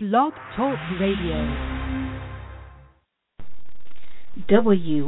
Blog 0.00 0.32
Talk 0.54 0.78
Radio. 1.00 1.42
WIJSF.com. 4.48 5.06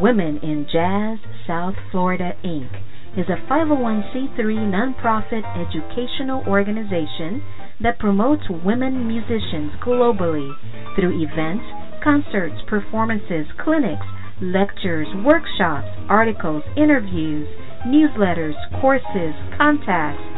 Women 0.00 0.38
in 0.44 0.68
Jazz, 0.72 1.18
South 1.48 1.74
Florida, 1.90 2.34
Inc. 2.44 2.70
is 3.16 3.26
a 3.28 3.38
501c3 3.50 4.38
nonprofit 4.70 5.42
educational 5.58 6.44
organization 6.46 7.42
that 7.82 7.98
promotes 7.98 8.48
women 8.64 9.08
musicians 9.08 9.72
globally 9.84 10.54
through 10.94 11.20
events, 11.20 11.64
concerts, 12.04 12.62
performances, 12.68 13.48
clinics, 13.58 14.06
lectures, 14.40 15.08
workshops, 15.24 15.88
articles, 16.08 16.62
interviews, 16.76 17.48
newsletters, 17.84 18.54
courses, 18.80 19.34
contacts 19.58 20.37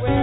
Broadway. 0.00 0.21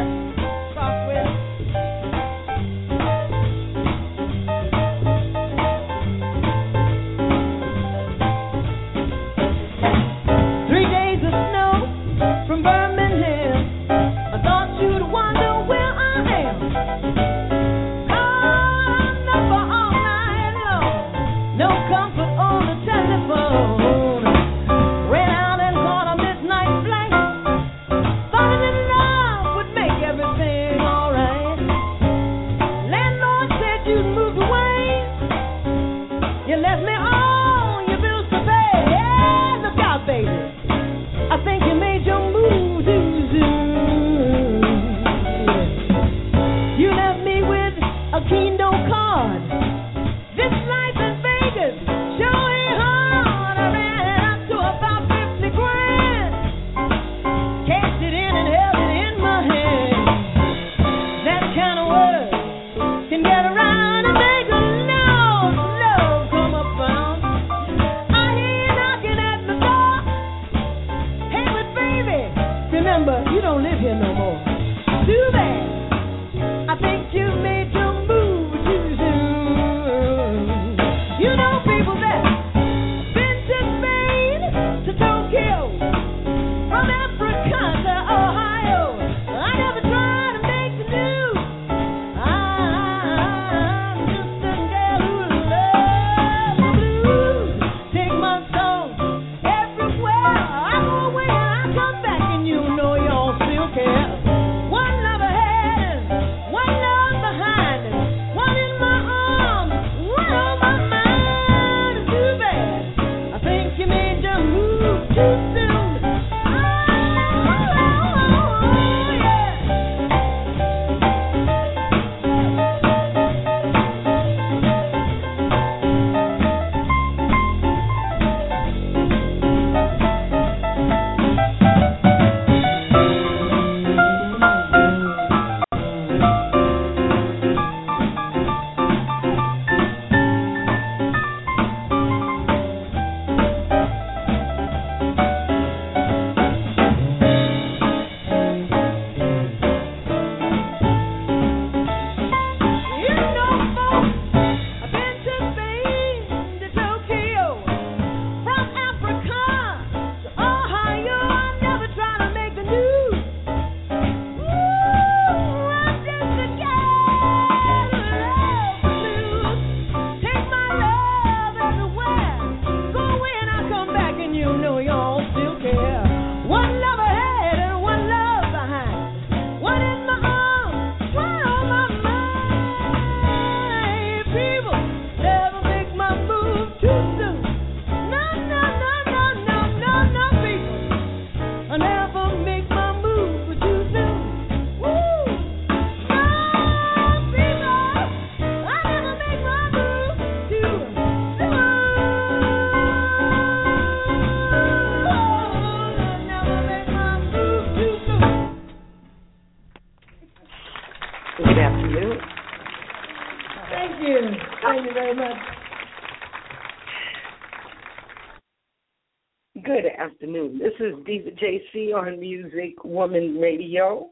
Diva 221.10 221.32
JC 221.32 221.92
on 221.96 222.20
Music 222.20 222.84
Woman 222.84 223.40
Radio. 223.40 224.12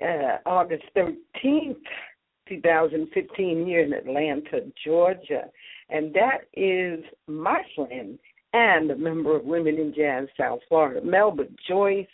Uh, 0.00 0.38
August 0.46 0.84
13th, 0.96 1.76
2015, 2.48 3.66
here 3.66 3.82
in 3.82 3.92
Atlanta, 3.92 4.60
Georgia. 4.82 5.42
And 5.90 6.14
that 6.14 6.48
is 6.54 7.04
my 7.28 7.60
friend 7.76 8.18
and 8.54 8.90
a 8.92 8.96
member 8.96 9.36
of 9.36 9.44
Women 9.44 9.74
in 9.76 9.92
Jazz 9.94 10.26
South 10.40 10.60
Florida, 10.70 11.04
Melba 11.04 11.44
Joyce, 11.68 12.06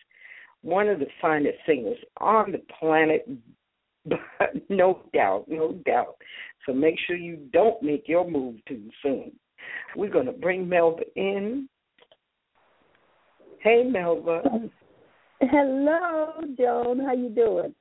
one 0.63 0.89
of 0.89 0.99
the 0.99 1.07
finest 1.23 1.59
singers 1.65 1.99
on 2.17 2.51
the 2.51 2.63
planet, 2.77 3.25
no 4.69 5.03
doubt, 5.15 5.45
no 5.47 5.75
doubt. 5.87 6.17
So 6.67 6.73
make 6.73 6.97
sure 7.07 7.15
you 7.15 7.39
don't 7.53 7.81
make 7.85 8.09
your 8.09 8.29
move 8.29 8.57
too 8.67 8.91
soon. 9.01 9.31
We're 9.95 10.11
going 10.11 10.27
to 10.27 10.33
bring 10.33 10.69
Melba 10.69 11.05
in 11.15 11.69
Hey, 13.61 13.85
Melba. 13.85 14.43
Hello, 15.43 16.33
Joan. 16.59 16.99
How 17.01 17.13
you 17.13 17.29
doing? 17.29 17.75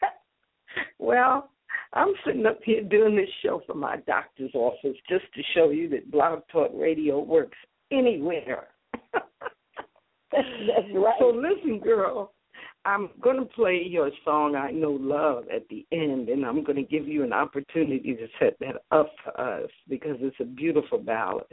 well, 1.00 1.50
I'm 1.92 2.12
sitting 2.24 2.46
up 2.46 2.60
here 2.64 2.84
doing 2.84 3.16
this 3.16 3.28
show 3.42 3.62
from 3.66 3.80
my 3.80 3.96
doctor's 4.06 4.54
office 4.54 4.96
just 5.08 5.24
to 5.34 5.42
show 5.54 5.70
you 5.70 5.88
that 5.88 6.10
Blog 6.12 6.42
Talk 6.52 6.70
Radio 6.72 7.20
works 7.20 7.58
anywhere. 7.90 8.68
That's 10.32 10.86
right. 10.94 11.16
So 11.18 11.34
listen, 11.34 11.80
girl, 11.80 12.32
I'm 12.84 13.10
going 13.20 13.38
to 13.38 13.46
play 13.46 13.84
your 13.84 14.12
song 14.24 14.54
"I 14.54 14.70
Know 14.70 14.92
Love" 14.92 15.46
at 15.52 15.68
the 15.68 15.84
end, 15.90 16.28
and 16.28 16.46
I'm 16.46 16.62
going 16.62 16.76
to 16.76 16.82
give 16.82 17.08
you 17.08 17.24
an 17.24 17.32
opportunity 17.32 18.14
to 18.14 18.28
set 18.38 18.56
that 18.60 18.82
up 18.92 19.10
for 19.24 19.40
us 19.40 19.70
because 19.88 20.16
it's 20.20 20.36
a 20.38 20.44
beautiful 20.44 20.98
ballad. 20.98 21.46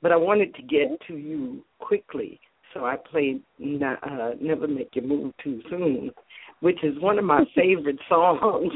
But 0.00 0.12
I 0.12 0.16
wanted 0.16 0.54
to 0.54 0.62
get 0.62 0.96
to 1.08 1.16
you 1.16 1.64
quickly, 1.86 2.40
so 2.74 2.84
I 2.84 2.96
played 2.96 3.42
uh, 3.60 4.30
"Never 4.40 4.66
Make 4.66 4.90
You 4.94 5.02
Move 5.02 5.32
Too 5.42 5.62
Soon," 5.70 6.10
which 6.60 6.82
is 6.82 7.00
one 7.00 7.18
of 7.18 7.24
my 7.24 7.44
favorite 7.54 7.98
songs. 8.08 8.72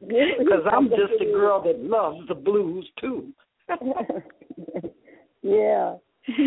Because 0.00 0.64
I'm 0.70 0.88
just 0.88 1.20
a 1.20 1.24
girl 1.26 1.62
that 1.62 1.80
loves 1.80 2.26
the 2.28 2.34
blues 2.34 2.88
too. 3.00 3.32
yeah. 5.42 5.94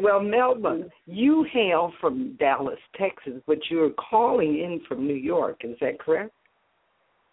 well, 0.00 0.20
Melba, 0.20 0.84
you 1.06 1.46
hail 1.52 1.92
from 2.00 2.36
Dallas, 2.38 2.78
Texas, 2.96 3.42
but 3.46 3.58
you're 3.70 3.90
calling 3.90 4.58
in 4.58 4.80
from 4.88 5.06
New 5.06 5.14
York. 5.14 5.60
Is 5.64 5.76
that 5.80 6.00
correct? 6.00 6.32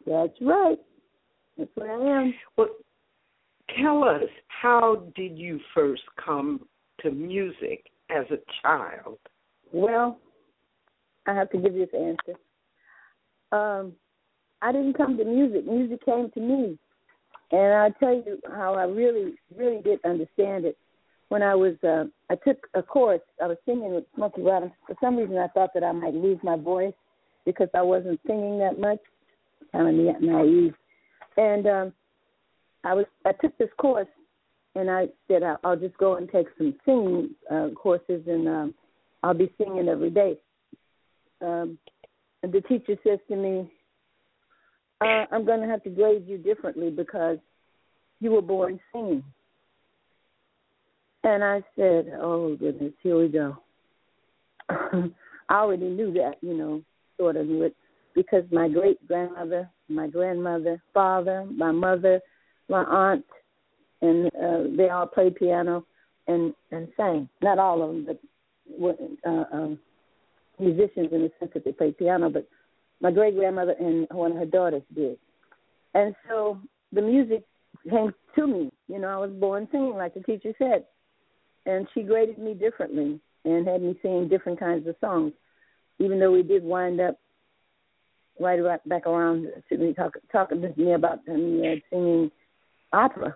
That's 0.05 0.33
right. 0.41 0.77
That's 1.57 1.71
where 1.75 1.91
I 1.91 2.21
am. 2.21 2.33
Well, 2.57 2.69
tell 3.75 4.03
us, 4.03 4.29
how 4.47 5.03
did 5.15 5.37
you 5.37 5.59
first 5.73 6.03
come 6.23 6.67
to 7.01 7.11
music 7.11 7.85
as 8.09 8.25
a 8.31 8.37
child? 8.61 9.17
Well, 9.71 10.19
I 11.27 11.33
have 11.33 11.49
to 11.51 11.57
give 11.57 11.75
you 11.75 11.85
this 11.85 11.99
answer. 11.99 12.39
Um, 13.51 13.93
I 14.61 14.71
didn't 14.71 14.97
come 14.97 15.17
to 15.17 15.25
music. 15.25 15.65
Music 15.67 16.03
came 16.05 16.31
to 16.31 16.39
me. 16.39 16.77
And 17.51 17.73
I'll 17.73 17.93
tell 17.93 18.13
you 18.13 18.39
how 18.49 18.73
I 18.73 18.83
really, 18.83 19.35
really 19.55 19.81
did 19.81 19.99
understand 20.05 20.65
it. 20.65 20.77
When 21.29 21.43
I 21.43 21.55
was, 21.55 21.75
uh, 21.83 22.05
I 22.29 22.35
took 22.35 22.67
a 22.73 22.81
course. 22.81 23.21
I 23.43 23.47
was 23.47 23.57
singing 23.65 23.93
with 23.93 24.05
Smokey 24.15 24.41
Robinson. 24.41 24.77
For 24.87 24.95
some 25.01 25.17
reason, 25.17 25.37
I 25.37 25.47
thought 25.47 25.71
that 25.73 25.83
I 25.83 25.91
might 25.91 26.13
lose 26.13 26.39
my 26.41 26.55
voice 26.55 26.93
because 27.45 27.67
I 27.73 27.81
wasn't 27.81 28.19
singing 28.25 28.59
that 28.59 28.79
much. 28.79 28.99
Kind 29.73 29.87
of 29.87 30.21
naive. 30.21 30.73
And 31.35 31.67
um, 31.67 31.93
I 32.83 32.93
was, 32.93 33.05
I 33.25 33.31
took 33.33 33.57
this 33.57 33.69
course, 33.77 34.07
and 34.75 34.89
I 34.89 35.07
said 35.27 35.41
I'll 35.63 35.75
just 35.75 35.97
go 35.97 36.15
and 36.15 36.29
take 36.29 36.47
some 36.57 36.75
singing 36.85 37.31
uh, 37.51 37.69
courses, 37.75 38.23
and 38.27 38.47
um, 38.47 38.73
I'll 39.23 39.33
be 39.33 39.51
singing 39.57 39.87
every 39.89 40.09
day. 40.09 40.37
Um, 41.41 41.77
and 42.43 42.51
the 42.51 42.61
teacher 42.61 42.95
says 43.05 43.19
to 43.29 43.35
me, 43.35 43.71
uh, 45.01 45.25
I'm 45.31 45.45
going 45.45 45.61
to 45.61 45.67
have 45.67 45.83
to 45.83 45.89
grade 45.89 46.25
you 46.27 46.37
differently 46.37 46.89
because 46.89 47.37
you 48.19 48.31
were 48.31 48.41
born 48.41 48.79
singing. 48.93 49.23
And 51.23 51.43
I 51.43 51.61
said, 51.75 52.13
Oh, 52.19 52.55
goodness, 52.55 52.93
here 53.03 53.19
we 53.19 53.27
go. 53.27 53.57
I 54.69 55.09
already 55.51 55.89
knew 55.89 56.13
that, 56.13 56.35
you 56.41 56.55
know, 56.55 56.81
sort 57.17 57.35
of 57.35 57.47
knew 57.47 57.63
it, 57.63 57.75
because 58.15 58.43
my 58.51 58.67
great 58.67 59.05
grandmother, 59.07 59.69
my 59.89 60.07
grandmother, 60.07 60.81
father, 60.93 61.45
my 61.51 61.71
mother, 61.71 62.19
my 62.69 62.83
aunt, 62.83 63.25
and 64.01 64.27
uh, 64.27 64.75
they 64.75 64.89
all 64.89 65.07
played 65.07 65.35
piano 65.35 65.85
and 66.27 66.53
and 66.71 66.87
sang. 66.97 67.29
Not 67.41 67.59
all 67.59 67.81
of 67.81 67.89
them, 67.89 68.05
but 68.05 68.19
were 68.77 68.95
uh, 69.25 69.55
um, 69.55 69.79
musicians 70.59 71.09
in 71.11 71.21
the 71.21 71.31
sense 71.39 71.51
that 71.53 71.63
they 71.63 71.71
played 71.71 71.97
piano, 71.97 72.29
but 72.29 72.47
my 73.01 73.11
great 73.11 73.35
grandmother 73.35 73.75
and 73.79 74.07
one 74.11 74.31
of 74.31 74.37
her 74.37 74.45
daughters 74.45 74.81
did. 74.93 75.17
And 75.93 76.15
so 76.27 76.59
the 76.91 77.01
music 77.01 77.43
came 77.89 78.13
to 78.35 78.47
me. 78.47 78.71
You 78.87 78.99
know, 78.99 79.07
I 79.07 79.17
was 79.17 79.31
born 79.31 79.67
singing, 79.71 79.95
like 79.95 80.13
the 80.13 80.21
teacher 80.21 80.53
said. 80.57 80.85
And 81.65 81.87
she 81.93 82.01
graded 82.03 82.37
me 82.37 82.53
differently 82.53 83.19
and 83.45 83.67
had 83.67 83.81
me 83.81 83.97
sing 84.01 84.27
different 84.29 84.59
kinds 84.59 84.87
of 84.87 84.95
songs, 85.01 85.33
even 85.99 86.19
though 86.19 86.31
we 86.31 86.43
did 86.43 86.63
wind 86.63 87.01
up 87.01 87.19
right 88.39 88.63
right 88.63 88.87
back 88.87 89.07
around 89.07 89.47
to 89.67 89.77
me 89.77 89.93
talk, 89.93 90.13
talking 90.31 90.61
to 90.61 90.71
me 90.77 90.93
about 90.93 91.27
me 91.27 91.73
uh, 91.73 91.75
singing 91.89 92.31
opera. 92.93 93.35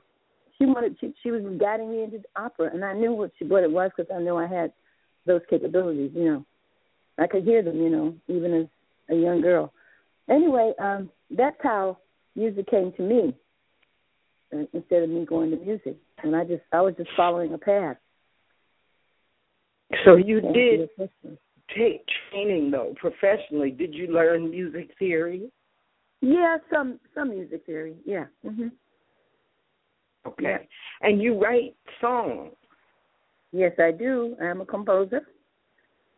She 0.58 0.66
wanted 0.66 0.98
she 1.00 1.14
she 1.24 1.32
was 1.32 1.42
guiding 1.60 1.92
me 1.92 2.04
into 2.04 2.22
opera, 2.36 2.70
and 2.74 2.84
I 2.84 2.94
knew 2.94 3.14
what 3.14 3.32
she 3.38 3.46
what 3.46 3.64
it 3.64 3.72
was 3.72 3.92
because 3.96 4.12
I 4.16 4.22
knew 4.22 4.38
I 4.38 4.48
had 4.48 4.72
those 5.26 5.42
capabilities. 5.50 6.12
You 6.14 6.26
know, 6.26 6.46
I 7.18 7.28
could 7.28 7.44
hear 7.44 7.64
them. 7.64 7.78
You 7.78 7.90
know, 7.90 8.16
even 8.28 8.54
as 8.54 8.68
a 9.10 9.16
young 9.16 9.42
girl. 9.42 9.74
Anyway, 10.30 10.74
um, 10.80 11.10
that's 11.30 11.58
how 11.62 11.98
music 12.36 12.70
came 12.70 12.94
to 12.94 13.02
me 13.02 13.36
uh, 14.54 14.64
instead 14.74 15.04
of 15.04 15.10
me 15.10 15.26
going 15.26 15.52
to 15.52 15.58
music, 15.58 15.98
and 16.24 16.36
I 16.36 16.44
just 16.44 16.64
I 16.72 16.82
was 16.82 16.94
just 16.98 17.10
following 17.16 17.54
a 17.54 17.58
path. 17.58 17.98
So 20.06 20.16
you 20.16 20.42
did 20.42 20.90
take 21.76 22.06
training 22.30 22.72
though 22.72 22.94
professionally. 22.98 23.72
Did 23.72 23.94
you 23.94 24.08
learn 24.08 24.50
music 24.50 24.92
theory? 25.00 25.50
Yeah, 26.22 26.58
some 26.72 27.00
some 27.16 27.30
music 27.30 27.66
theory. 27.66 27.96
Yeah. 28.06 28.26
hmm 28.44 28.68
Okay. 30.28 30.68
And 31.02 31.22
you 31.22 31.40
write 31.40 31.76
songs. 32.00 32.52
Yes, 33.52 33.74
I 33.80 33.92
do. 33.92 34.36
I'm 34.42 34.62
a 34.62 34.66
composer. 34.66 35.22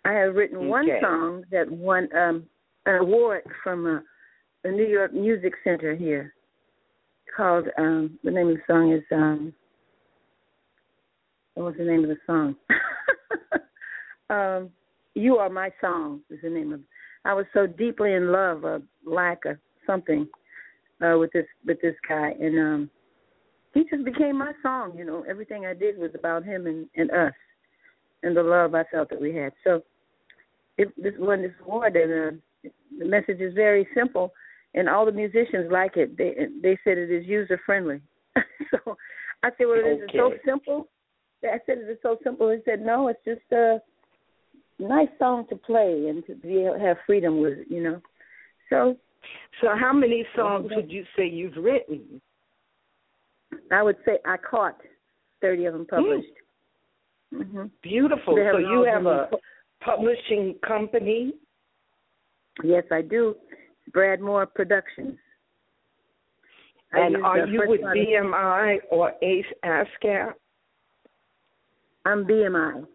I 0.06 0.12
have 0.14 0.36
written 0.36 0.58
okay. 0.58 0.68
one 0.68 0.88
song 1.02 1.44
that 1.52 1.70
won 1.70 2.10
um 2.16 2.46
an 2.86 2.96
award 2.96 3.44
from 3.64 3.86
uh, 3.86 4.00
the 4.64 4.72
New 4.72 4.86
York 4.86 5.14
Music 5.14 5.54
Center 5.64 5.96
here 5.96 6.34
called 7.36 7.68
um 7.78 8.20
the 8.24 8.32
name 8.32 8.50
of 8.50 8.58
the 8.58 8.62
song 8.68 8.92
is 8.92 9.04
um 9.12 9.54
what 11.56 11.66
was 11.68 11.76
the 11.78 11.86
name 11.86 12.04
of 12.04 12.10
the 12.10 12.18
song? 12.28 12.56
um 14.30 14.70
You 15.14 15.38
Are 15.38 15.50
My 15.50 15.72
Song 15.80 16.22
is 16.30 16.40
the 16.44 16.50
name 16.50 16.74
of 16.74 16.82
it. 16.82 16.86
I 17.26 17.34
was 17.34 17.46
so 17.54 17.66
deeply 17.66 18.14
in 18.14 18.32
love 18.32 18.66
or 18.66 18.82
lack 19.06 19.46
of 19.46 19.58
something 19.88 20.27
uh 21.01 21.18
with 21.18 21.32
this 21.32 21.46
with 21.66 21.82
this 21.82 21.96
guy 22.08 22.34
and 22.39 22.60
um 22.60 22.89
he 23.74 23.84
just 23.89 24.06
became 24.06 24.38
my 24.38 24.53
song, 24.62 24.94
you 24.98 25.06
know. 25.06 25.24
Everything 25.27 25.65
I 25.65 25.74
did 25.74 25.98
was 25.98 26.12
about 26.13 26.44
him 26.44 26.68
and, 26.68 26.88
and 26.96 27.12
us 27.12 27.34
and 28.22 28.36
the 28.36 28.44
love 28.44 28.75
I 28.75 28.84
felt 28.92 29.10
that 29.10 29.22
we 29.22 29.36
had. 29.36 29.53
So 29.63 29.84
it, 30.77 30.89
this 31.01 31.13
won 31.20 31.42
this 31.42 31.51
award 31.65 31.96
and 31.96 32.13
uh 32.13 32.39
the 32.98 33.06
message 33.06 33.42
is 33.42 33.53
very 33.53 33.88
simple, 33.96 34.34
and 34.74 34.88
all 34.88 35.06
the 35.06 35.12
musicians 35.12 35.72
like 35.72 35.98
it. 35.98 36.18
They 36.18 36.34
they 36.62 36.77
said 36.84 36.98
it 36.98 37.12
is 37.12 37.25
user 37.25 37.60
friendly. 37.65 38.01
so 38.72 38.98
I 39.44 39.50
said, 39.50 39.65
well, 39.65 39.80
it 39.84 40.03
is 40.03 40.10
okay. 40.10 40.18
so 40.18 40.34
simple. 40.46 40.88
I 41.44 41.60
said 41.65 41.80
it 41.80 41.89
is 41.89 41.98
so 42.01 42.18
simple. 42.24 42.50
He 42.51 42.60
said, 42.63 42.82
no, 42.82 43.10
it's 43.10 43.20
just 43.25 43.42
a 43.51 43.80
nice 44.80 45.10
song 45.20 45.46
to 45.50 45.56
play 45.56 46.08
and 46.08 46.25
to 46.27 46.36
be 46.36 46.62
able 46.62 46.75
to 46.75 46.80
have 46.80 46.98
freedom 47.06 47.42
with 47.42 47.53
it, 47.53 47.68
you 47.70 47.84
know. 47.84 48.01
So. 48.70 48.98
So 49.62 49.70
how 49.80 49.94
many 49.94 50.25
songs 50.36 50.70
would 50.75 50.92
you 50.92 51.06
say 51.15 51.25
you've 51.25 51.56
written? 51.56 52.22
I 53.72 53.84
would 53.84 53.98
say 54.05 54.20
I 54.25 54.38
caught 54.38 54.77
thirty 55.41 55.65
of 55.65 55.74
them 55.74 55.86
published. 55.86 56.27
Mm. 57.34 57.41
Mm-hmm. 57.41 57.63
Beautiful. 57.82 58.36
So 58.36 58.58
you 58.60 58.88
have 58.91 59.05
a 59.05 59.29
publishing 59.84 60.55
company 60.65 61.34
Yes, 62.62 62.84
I 62.91 63.01
do. 63.01 63.36
Bradmore 63.91 64.48
Productions. 64.53 65.17
And 66.91 67.17
are 67.24 67.48
you 67.48 67.63
with 67.65 67.82
BMI 67.82 68.77
or 68.91 69.13
Ace 69.24 69.46
ASCAP? 69.65 70.34
I'm 72.05 72.25
BMI. 72.25 72.86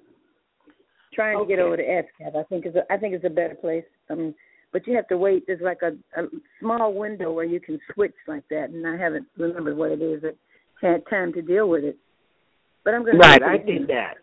Trying 1.12 1.37
okay. 1.38 1.44
to 1.44 1.56
get 1.56 1.62
over 1.64 1.76
to 1.76 1.82
ASCAP. 1.82 2.37
I 2.37 2.44
think 2.44 2.66
it's 2.66 2.76
a, 2.76 2.92
I 2.92 2.96
think 2.96 3.14
it's 3.14 3.25
a 3.25 3.30
better 3.30 3.56
place. 3.56 3.84
Um, 4.08 4.34
but 4.72 4.87
you 4.87 4.94
have 4.94 5.08
to 5.08 5.18
wait. 5.18 5.44
There's 5.46 5.62
like 5.62 5.80
a, 5.82 5.96
a 6.20 6.26
small 6.60 6.94
window 6.94 7.32
where 7.32 7.44
you 7.44 7.58
can 7.58 7.80
switch 7.92 8.14
like 8.28 8.44
that, 8.50 8.70
and 8.70 8.87
I 8.87 8.96
haven't 8.96 9.26
remembered 9.37 9.76
what 9.76 9.90
it 9.90 10.02
is. 10.02 10.22
I 10.22 10.30
had 10.80 11.02
time 11.08 11.32
to 11.35 11.42
deal 11.42 11.68
with 11.68 11.85
it. 11.85 11.97
But 12.85 12.94
I'm 12.94 13.04
going 13.04 13.14
to. 13.14 13.18
Right, 13.20 13.42
I 13.42 13.58
did 13.58 13.87
that. 13.88 14.14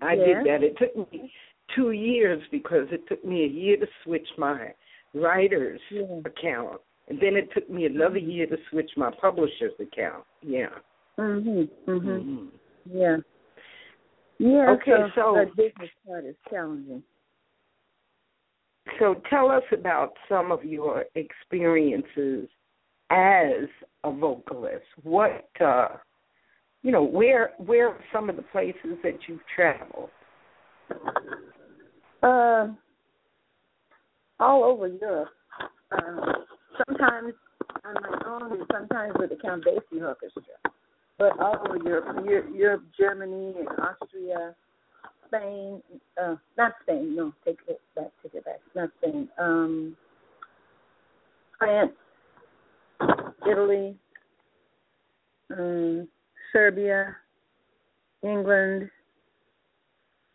I 0.00 0.14
yeah. 0.14 0.24
did 0.24 0.36
that. 0.46 0.62
It 0.62 0.76
took 0.78 1.12
me 1.12 1.32
two 1.74 1.90
years 1.92 2.42
because 2.50 2.86
it 2.90 3.06
took 3.08 3.24
me 3.24 3.44
a 3.44 3.48
year 3.48 3.76
to 3.76 3.86
switch 4.04 4.26
my 4.38 4.72
writer's 5.14 5.80
yeah. 5.90 6.20
account, 6.24 6.80
and 7.08 7.18
then 7.20 7.34
it 7.36 7.48
took 7.54 7.68
me 7.70 7.86
another 7.86 8.16
Mm-hmm. 8.18 8.30
year 8.30 8.46
to 8.46 8.56
switch 8.70 8.90
my 8.96 9.10
publisher's 9.20 9.72
account. 9.80 10.24
Yeah. 10.42 10.68
Mhm. 11.18 11.68
Mhm. 11.86 12.02
Mhm. 12.04 12.48
Yeah. 12.92 13.16
Yeah. 14.38 14.70
Okay, 14.72 15.10
so- 15.14 15.34
the 15.34 15.50
business 15.56 15.90
part 16.06 16.24
is 16.24 16.36
challenging. 16.50 17.02
So 18.98 19.14
tell 19.28 19.50
us 19.50 19.64
about 19.72 20.16
some 20.28 20.52
of 20.52 20.64
your 20.64 21.04
experiences 21.16 22.48
as 23.10 23.68
a 24.04 24.10
vocalist. 24.10 24.84
What 25.02 25.48
uh 25.60 25.88
you 26.82 26.92
know, 26.92 27.02
where 27.02 27.50
where 27.58 27.88
are 27.88 28.00
some 28.12 28.30
of 28.30 28.36
the 28.36 28.42
places 28.42 28.96
that 29.02 29.18
you've 29.26 29.40
traveled? 29.54 30.10
Uh, 32.22 32.68
all 34.38 34.62
over 34.62 34.86
Europe. 34.86 35.28
Uh, 35.90 36.32
sometimes 36.86 37.34
on 37.84 37.94
my 38.02 38.22
own, 38.26 38.52
and 38.52 38.62
sometimes 38.72 39.14
with 39.18 39.30
the 39.30 39.36
Count 39.36 39.64
Basie 39.64 40.00
Orchestra. 40.00 40.42
But 41.18 41.38
all 41.40 41.56
over 41.66 41.78
Europe, 41.82 42.24
Europe, 42.54 42.84
Germany, 42.96 43.54
and 43.58 43.68
Austria, 43.80 44.54
Spain. 45.26 45.82
Uh, 46.22 46.36
not 46.56 46.72
Spain. 46.82 47.16
No, 47.16 47.32
take 47.44 47.58
it 47.68 47.80
back. 47.96 48.10
Take 48.22 48.34
it 48.34 48.44
back. 48.44 48.60
Not 48.74 48.90
Spain. 49.00 49.28
Um, 49.38 49.96
France, 51.58 51.92
Italy, 53.50 53.96
um, 55.56 56.08
Serbia, 56.52 57.16
England. 58.22 58.90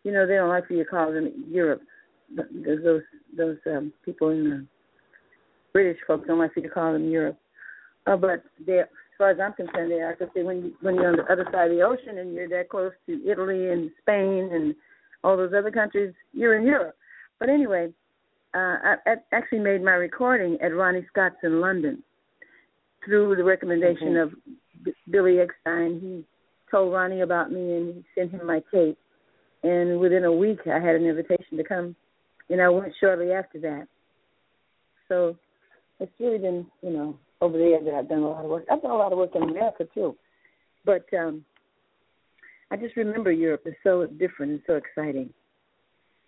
You 0.03 0.11
know, 0.11 0.25
they 0.25 0.35
don't 0.35 0.49
like 0.49 0.67
for 0.67 0.73
you 0.73 0.83
to 0.83 0.89
call 0.89 1.11
them 1.11 1.45
Europe. 1.49 1.81
Because 2.35 2.83
those 2.83 3.01
those 3.37 3.57
um, 3.67 3.91
people 4.05 4.29
in 4.29 4.43
the 4.49 4.65
British 5.73 5.97
folks 6.07 6.27
don't 6.27 6.39
like 6.39 6.53
for 6.53 6.61
you 6.61 6.67
to 6.67 6.73
call 6.73 6.93
them 6.93 7.09
Europe. 7.09 7.37
Uh, 8.07 8.15
but 8.15 8.43
they, 8.65 8.79
as 8.79 8.87
far 9.17 9.29
as 9.31 9.39
I'm 9.39 9.53
concerned, 9.53 9.91
they 9.91 10.01
are. 10.01 10.15
Because 10.17 10.33
when 10.35 10.57
you, 10.57 10.73
when 10.81 10.95
you're 10.95 11.09
on 11.09 11.17
the 11.17 11.31
other 11.31 11.45
side 11.51 11.71
of 11.71 11.77
the 11.77 11.83
ocean 11.83 12.17
and 12.17 12.33
you're 12.33 12.49
that 12.49 12.69
close 12.69 12.93
to 13.07 13.29
Italy 13.29 13.69
and 13.69 13.91
Spain 14.01 14.49
and 14.51 14.75
all 15.23 15.37
those 15.37 15.53
other 15.55 15.71
countries, 15.71 16.13
you're 16.33 16.57
in 16.57 16.65
Europe. 16.65 16.95
But 17.39 17.49
anyway, 17.49 17.93
uh, 18.53 18.57
I, 18.57 18.95
I 19.05 19.15
actually 19.31 19.59
made 19.59 19.83
my 19.83 19.91
recording 19.91 20.57
at 20.61 20.73
Ronnie 20.73 21.05
Scott's 21.11 21.35
in 21.43 21.61
London 21.61 22.01
through 23.05 23.35
the 23.35 23.43
recommendation 23.43 24.13
Mhm. 24.13 24.23
of 24.23 24.35
B- 24.83 24.95
Billy 25.09 25.37
Eckstine. 25.37 25.99
He 25.99 26.25
told 26.69 26.93
Ronnie 26.93 27.21
about 27.21 27.51
me 27.51 27.75
and 27.75 27.95
he 27.95 28.05
sent 28.15 28.31
him 28.31 28.45
my 28.45 28.61
tape. 28.71 28.97
And 29.63 29.99
within 29.99 30.23
a 30.23 30.31
week, 30.31 30.65
I 30.67 30.79
had 30.79 30.95
an 30.95 31.05
invitation 31.05 31.57
to 31.57 31.63
come, 31.63 31.95
and 32.49 32.61
I 32.61 32.69
went 32.69 32.95
shortly 32.95 33.31
after 33.31 33.59
that. 33.59 33.87
So 35.07 35.37
it's 35.99 36.11
really 36.19 36.39
been, 36.39 36.65
you 36.81 36.89
know, 36.89 37.19
over 37.41 37.57
the 37.57 37.65
years 37.65 37.85
that 37.85 37.93
I've 37.93 38.09
done 38.09 38.23
a 38.23 38.29
lot 38.29 38.43
of 38.43 38.49
work. 38.49 38.65
I've 38.71 38.81
done 38.81 38.91
a 38.91 38.97
lot 38.97 39.11
of 39.11 39.17
work 39.17 39.35
in 39.35 39.43
America 39.43 39.85
too, 39.93 40.17
but 40.85 41.05
um 41.13 41.45
I 42.71 42.77
just 42.77 42.95
remember 42.95 43.31
Europe 43.31 43.63
is 43.65 43.75
so 43.83 44.05
different 44.05 44.53
and 44.53 44.61
so 44.65 44.75
exciting, 44.75 45.33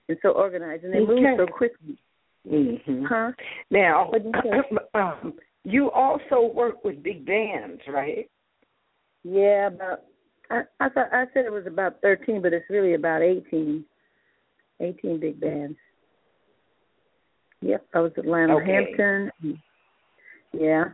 and 0.09 0.17
so 0.21 0.31
organized, 0.31 0.83
and 0.83 0.93
they 0.93 0.99
move 0.99 1.23
so 1.37 1.47
quickly. 1.47 1.97
hmm 2.47 3.05
Huh? 3.05 3.31
Now, 3.71 4.09
What'd 4.11 4.25
you 4.25 4.33
say? 4.43 4.77
um, 4.93 5.33
you 5.63 5.91
also 5.91 6.51
work 6.53 6.83
with 6.83 7.03
big 7.03 7.25
bands, 7.25 7.81
right? 7.87 8.29
Yeah, 9.23 9.67
about. 9.67 10.01
I 10.49 10.61
I 10.79 10.89
thought 10.89 11.13
I 11.13 11.25
said 11.33 11.45
it 11.45 11.51
was 11.51 11.65
about 11.65 12.01
thirteen, 12.01 12.41
but 12.41 12.53
it's 12.53 12.69
really 12.69 12.93
about 12.93 13.21
eighteen. 13.21 13.85
Eighteen 14.79 15.19
big 15.19 15.39
bands. 15.39 15.77
Yep, 17.61 17.85
I 17.93 17.99
was 17.99 18.11
at 18.17 18.25
Lionel 18.25 18.57
Okay. 18.57 18.73
Hampton. 18.73 19.61
Yeah, 20.51 20.85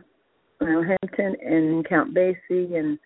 Lionel 0.60 0.84
Hampton 0.84 1.36
and 1.44 1.88
Count 1.88 2.14
Basie 2.14 2.78
and 2.78 2.98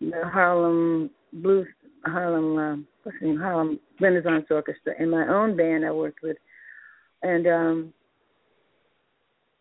the 0.00 0.22
Harlem 0.24 1.10
Blues, 1.32 1.68
Harlem, 2.04 2.58
um, 2.58 2.86
what's 3.04 3.16
the 3.20 3.28
name? 3.28 3.38
Harlem 3.38 3.78
Renaissance 4.00 4.46
Orchestra, 4.50 4.94
and 4.98 5.10
my 5.10 5.28
own 5.28 5.56
band 5.56 5.84
I 5.84 5.92
worked 5.92 6.22
with. 6.22 6.36
And 7.22 7.46
um 7.46 7.94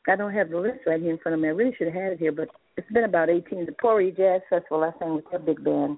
I 0.07 0.15
don't 0.15 0.33
have 0.33 0.49
the 0.49 0.59
list 0.59 0.79
right 0.85 1.01
here 1.01 1.11
in 1.11 1.17
front 1.17 1.35
of 1.35 1.41
me. 1.41 1.47
I 1.47 1.51
really 1.51 1.73
should 1.77 1.87
have 1.87 1.95
had 1.95 2.13
it 2.13 2.19
here, 2.19 2.31
but 2.31 2.49
it's 2.75 2.91
been 2.91 3.05
about 3.05 3.29
18. 3.29 3.65
The 3.65 3.71
Pori 3.71 4.15
Jazz 4.15 4.41
Festival, 4.49 4.83
I 4.83 4.91
sang 4.99 5.15
with 5.15 5.25
their 5.31 5.39
big 5.39 5.63
band. 5.63 5.97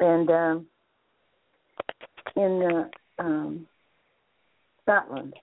And 0.00 0.30
um, 0.30 0.66
in 2.36 2.88
uh, 3.18 3.22
um, 3.22 3.66
Scotland, 4.82 5.34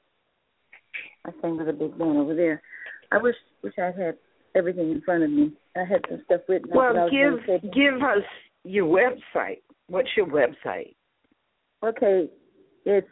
I 1.25 1.31
sang 1.41 1.57
with 1.57 1.69
a 1.69 1.73
big 1.73 1.97
band 1.97 2.17
over 2.17 2.35
there. 2.35 2.61
I 3.11 3.17
wish 3.17 3.35
wish 3.63 3.73
I 3.77 3.91
had 3.97 4.17
everything 4.55 4.91
in 4.91 5.01
front 5.01 5.23
of 5.23 5.29
me. 5.29 5.53
I 5.75 5.79
had 5.79 6.01
some 6.09 6.21
stuff 6.25 6.41
written. 6.47 6.69
up, 6.71 6.75
but 6.75 6.79
I 6.79 6.93
Well, 6.93 7.09
give 7.09 7.71
give 7.73 7.95
us 7.95 8.23
your 8.63 8.85
website. 8.87 9.61
What's 9.87 10.09
your 10.17 10.27
website? 10.27 10.95
Okay, 11.83 12.29
it's 12.85 13.07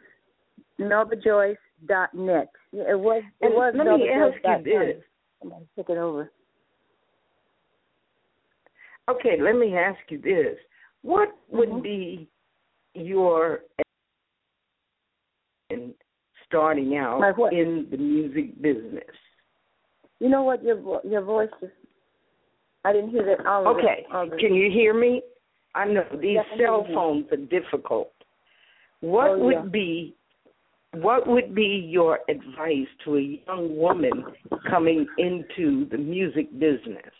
melbajoyce.net. 1.82 2.50
Yeah, 2.72 2.82
it 2.90 2.98
was 2.98 3.22
it 3.40 3.46
And 3.46 3.54
was 3.54 3.74
let 3.76 3.86
me 3.86 4.08
ask 4.08 4.36
you 4.44 4.64
this. 4.64 5.02
Somebody 5.40 5.66
took 5.76 5.90
it 5.90 5.98
over. 5.98 6.30
Okay, 9.08 9.36
let 9.40 9.56
me 9.56 9.76
ask 9.76 9.98
you 10.08 10.18
this. 10.18 10.58
What 11.02 11.36
would 11.50 11.68
Mhm. 11.68 11.82
be 11.82 12.28
your 12.94 13.64
in 15.70 15.94
starting 16.46 16.96
out 16.96 17.36
what? 17.36 17.52
in 17.52 17.88
the 17.90 17.96
music 17.96 18.60
business? 18.62 19.04
You 20.20 20.28
know 20.28 20.42
what? 20.42 20.62
Your 20.62 20.76
vo- 20.76 21.02
your 21.04 21.22
voice 21.22 21.50
is. 21.60 21.70
I 22.84 22.92
didn't 22.92 23.10
hear 23.10 23.24
that. 23.24 23.46
All 23.46 23.66
of 23.66 23.76
Okay, 23.76 24.06
all 24.12 24.22
of 24.26 24.32
it. 24.32 24.38
can 24.38 24.54
you 24.54 24.70
hear 24.70 24.94
me? 24.94 25.22
I 25.74 25.86
know 25.86 26.06
these 26.12 26.36
Yes, 26.36 26.46
cell 26.58 26.84
phones 26.94 27.30
are 27.32 27.36
difficult. 27.36 28.12
What 29.00 29.30
Oh, 29.30 29.38
would 29.38 29.52
yeah. 29.52 29.62
be 29.64 30.16
what 30.96 31.26
would 31.26 31.54
be 31.54 31.86
your 31.88 32.20
advice 32.28 32.88
to 33.04 33.16
a 33.16 33.40
young 33.46 33.76
woman 33.76 34.24
coming 34.68 35.06
into 35.18 35.88
the 35.90 35.98
music 35.98 36.52
business? 36.58 37.12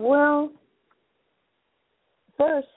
Well, 0.00 0.50
first, 2.36 2.68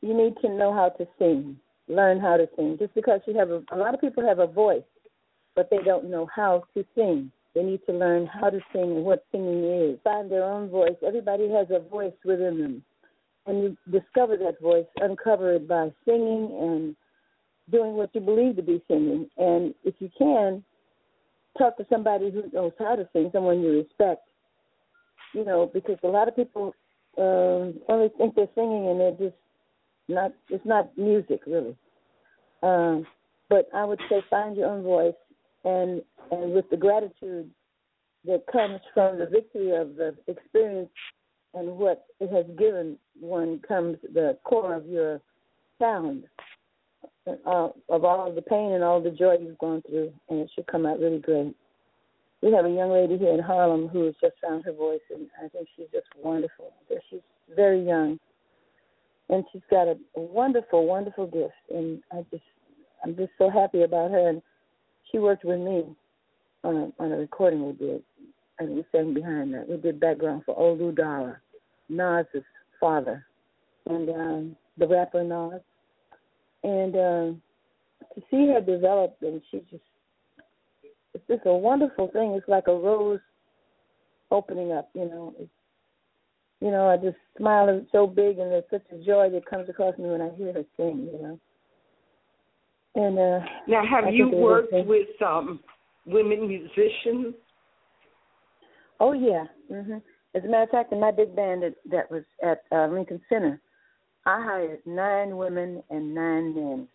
you 0.00 0.14
need 0.14 0.34
to 0.42 0.48
know 0.48 0.72
how 0.72 0.90
to 0.90 1.06
sing. 1.18 1.56
Learn 1.88 2.20
how 2.20 2.36
to 2.36 2.48
sing. 2.56 2.76
Just 2.78 2.94
because 2.94 3.20
you 3.26 3.36
have 3.36 3.50
a, 3.50 3.62
a 3.72 3.76
lot 3.76 3.94
of 3.94 4.00
people 4.00 4.26
have 4.26 4.38
a 4.38 4.46
voice, 4.46 4.82
but 5.56 5.68
they 5.70 5.78
don't 5.84 6.10
know 6.10 6.28
how 6.34 6.64
to 6.74 6.84
sing. 6.94 7.32
They 7.54 7.62
need 7.62 7.80
to 7.86 7.92
learn 7.92 8.26
how 8.26 8.50
to 8.50 8.60
sing 8.72 8.82
and 8.82 9.04
what 9.04 9.24
singing 9.32 9.64
is. 9.64 9.98
Find 10.04 10.30
their 10.30 10.44
own 10.44 10.68
voice. 10.68 10.96
Everybody 11.04 11.48
has 11.50 11.66
a 11.70 11.80
voice 11.80 12.12
within 12.24 12.60
them. 12.60 12.84
And 13.46 13.62
you 13.62 13.76
discover 13.90 14.36
that 14.36 14.60
voice, 14.60 14.84
uncover 14.98 15.54
it 15.54 15.66
by 15.66 15.90
singing 16.04 16.56
and 16.60 16.96
doing 17.70 17.94
what 17.94 18.10
you 18.14 18.20
believe 18.20 18.56
to 18.56 18.62
be 18.62 18.82
singing. 18.88 19.28
And 19.36 19.74
if 19.84 19.94
you 19.98 20.10
can, 20.16 20.64
talk 21.56 21.76
to 21.76 21.86
somebody 21.90 22.30
who 22.30 22.44
knows 22.52 22.72
how 22.78 22.96
to 22.96 23.08
sing, 23.12 23.30
someone 23.32 23.60
you 23.60 23.78
respect 23.78 24.28
you 25.34 25.44
know, 25.44 25.70
because 25.72 25.98
a 26.02 26.08
lot 26.08 26.28
of 26.28 26.36
people 26.36 26.74
um 27.16 27.74
only 27.88 28.10
think 28.16 28.34
they're 28.34 28.48
singing 28.54 28.88
and 28.88 29.00
they're 29.00 29.28
just 29.28 29.36
not 30.08 30.32
it's 30.48 30.64
not 30.64 30.96
music 30.96 31.40
really. 31.46 31.76
Um 32.62 33.06
but 33.48 33.68
I 33.74 33.84
would 33.84 34.00
say 34.08 34.22
find 34.30 34.56
your 34.56 34.68
own 34.68 34.82
voice 34.82 35.14
and 35.64 36.02
and 36.30 36.52
with 36.52 36.68
the 36.70 36.76
gratitude 36.76 37.50
that 38.24 38.44
comes 38.50 38.80
from 38.94 39.18
the 39.18 39.26
victory 39.26 39.74
of 39.74 39.96
the 39.96 40.14
experience 40.26 40.90
and 41.54 41.68
what 41.78 42.06
it 42.20 42.30
has 42.30 42.44
given 42.58 42.98
one 43.18 43.60
comes 43.66 43.96
the 44.12 44.38
core 44.44 44.74
of 44.74 44.86
your 44.86 45.20
sound 45.78 46.24
uh, 47.46 47.68
of 47.88 48.04
all 48.04 48.32
the 48.32 48.42
pain 48.42 48.72
and 48.72 48.84
all 48.84 49.00
the 49.00 49.10
joy 49.10 49.36
you've 49.40 49.58
gone 49.58 49.82
through 49.88 50.12
and 50.28 50.40
it 50.40 50.50
should 50.54 50.66
come 50.66 50.86
out 50.86 50.98
really 50.98 51.18
great 51.18 51.54
we 52.42 52.52
have 52.52 52.64
a 52.64 52.70
young 52.70 52.92
lady 52.92 53.18
here 53.18 53.34
in 53.34 53.40
Harlem 53.40 53.88
who 53.88 54.04
has 54.04 54.14
just 54.20 54.34
found 54.42 54.64
her 54.64 54.72
voice, 54.72 55.00
and 55.14 55.26
I 55.42 55.48
think 55.48 55.68
she's 55.76 55.88
just 55.92 56.06
wonderful. 56.22 56.72
She's 57.10 57.20
very 57.54 57.84
young, 57.84 58.18
and 59.28 59.44
she's 59.52 59.62
got 59.70 59.88
a, 59.88 59.96
wonderful, 60.14 60.86
wonderful 60.86 61.26
gift, 61.26 61.54
and 61.74 62.00
I 62.12 62.24
just, 62.30 62.44
I'm 63.02 63.16
just 63.16 63.32
so 63.38 63.50
happy 63.50 63.82
about 63.82 64.10
her. 64.12 64.28
And 64.28 64.42
she 65.10 65.18
worked 65.18 65.44
with 65.44 65.58
me 65.58 65.84
on 66.62 66.76
a 66.76 67.02
on 67.02 67.12
a 67.12 67.16
recording 67.16 67.66
we 67.66 67.72
did, 67.72 68.02
and 68.60 68.76
we 68.76 68.84
sang 68.92 69.14
behind 69.14 69.52
that. 69.54 69.68
We 69.68 69.76
did 69.76 69.98
background 69.98 70.42
for 70.46 70.56
Olu 70.56 70.94
Dara, 70.94 71.40
Nas's 71.88 72.44
father, 72.78 73.26
and 73.86 74.08
um, 74.10 74.56
the 74.76 74.86
rapper 74.86 75.24
Nas, 75.24 75.60
and 76.64 76.94
um, 76.94 77.42
to 78.14 78.22
see 78.30 78.48
her 78.48 78.60
develop, 78.60 79.16
and 79.22 79.40
she 79.50 79.58
just 79.70 79.82
it's 81.14 81.26
just 81.26 81.46
a 81.46 81.52
wonderful 81.52 82.08
thing. 82.12 82.32
It's 82.32 82.48
like 82.48 82.68
a 82.68 82.74
rose 82.74 83.20
opening 84.30 84.72
up, 84.72 84.90
you 84.94 85.06
know. 85.06 85.34
It's, 85.38 85.50
you 86.60 86.70
know, 86.70 86.88
I 86.88 86.96
just 86.96 87.16
smile 87.36 87.84
so 87.92 88.06
big 88.06 88.38
and 88.38 88.50
there's 88.50 88.64
such 88.70 88.84
a 88.92 89.04
joy 89.04 89.30
that 89.30 89.46
comes 89.46 89.68
across 89.68 89.96
me 89.96 90.08
when 90.08 90.20
I 90.20 90.30
hear 90.36 90.52
her 90.52 90.64
sing, 90.76 91.08
you 91.12 91.22
know. 91.22 91.40
And 92.94 93.18
uh 93.18 93.46
Now, 93.68 93.84
have 93.88 94.04
I 94.04 94.10
you 94.10 94.28
worked 94.28 94.72
with 94.72 95.08
um, 95.24 95.60
women 96.04 96.48
musicians? 96.48 97.34
oh 99.00 99.12
yeah. 99.12 99.44
Mhm. 99.70 100.02
As 100.34 100.44
a 100.44 100.48
matter 100.48 100.64
of 100.64 100.70
fact, 100.70 100.92
in 100.92 101.00
my 101.00 101.10
big 101.10 101.34
band 101.34 101.62
that 101.62 101.74
that 101.90 102.10
was 102.10 102.24
at 102.42 102.62
uh, 102.72 102.86
Lincoln 102.86 103.20
Center, 103.28 103.60
I 104.28 104.42
hired 104.42 104.80
nine 104.84 105.38
women 105.38 105.82
and 105.88 106.14
nine 106.14 106.54
men, 106.54 106.88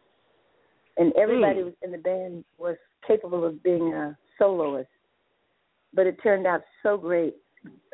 and 0.97 1.11
everybody 1.13 1.61
Mm. 1.61 1.65
was 1.65 1.73
in 1.81 1.91
the 1.91 1.97
band 1.97 2.45
was 2.59 2.77
capable 3.07 3.43
of 3.43 3.63
being 3.63 3.91
a 3.91 4.15
soloist. 4.37 4.91
But 5.95 6.05
it 6.05 6.21
turned 6.21 6.45
out 6.45 6.63
so 6.83 6.95
great. 6.95 7.35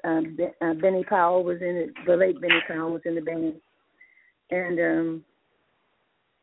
Um, 0.04 0.36
Be- 0.36 0.54
uh, 0.60 0.74
Benny 0.74 1.06
Powell 1.06 1.46
was 1.46 1.62
in 1.62 1.78
it. 1.78 1.90
The 2.06 2.18
late 2.18 2.42
Benny 2.42 2.62
Powell 2.68 2.92
was 2.92 3.02
in 3.06 3.16
the 3.16 3.22
band, 3.22 3.62
and 4.52 4.78
um, 4.78 5.26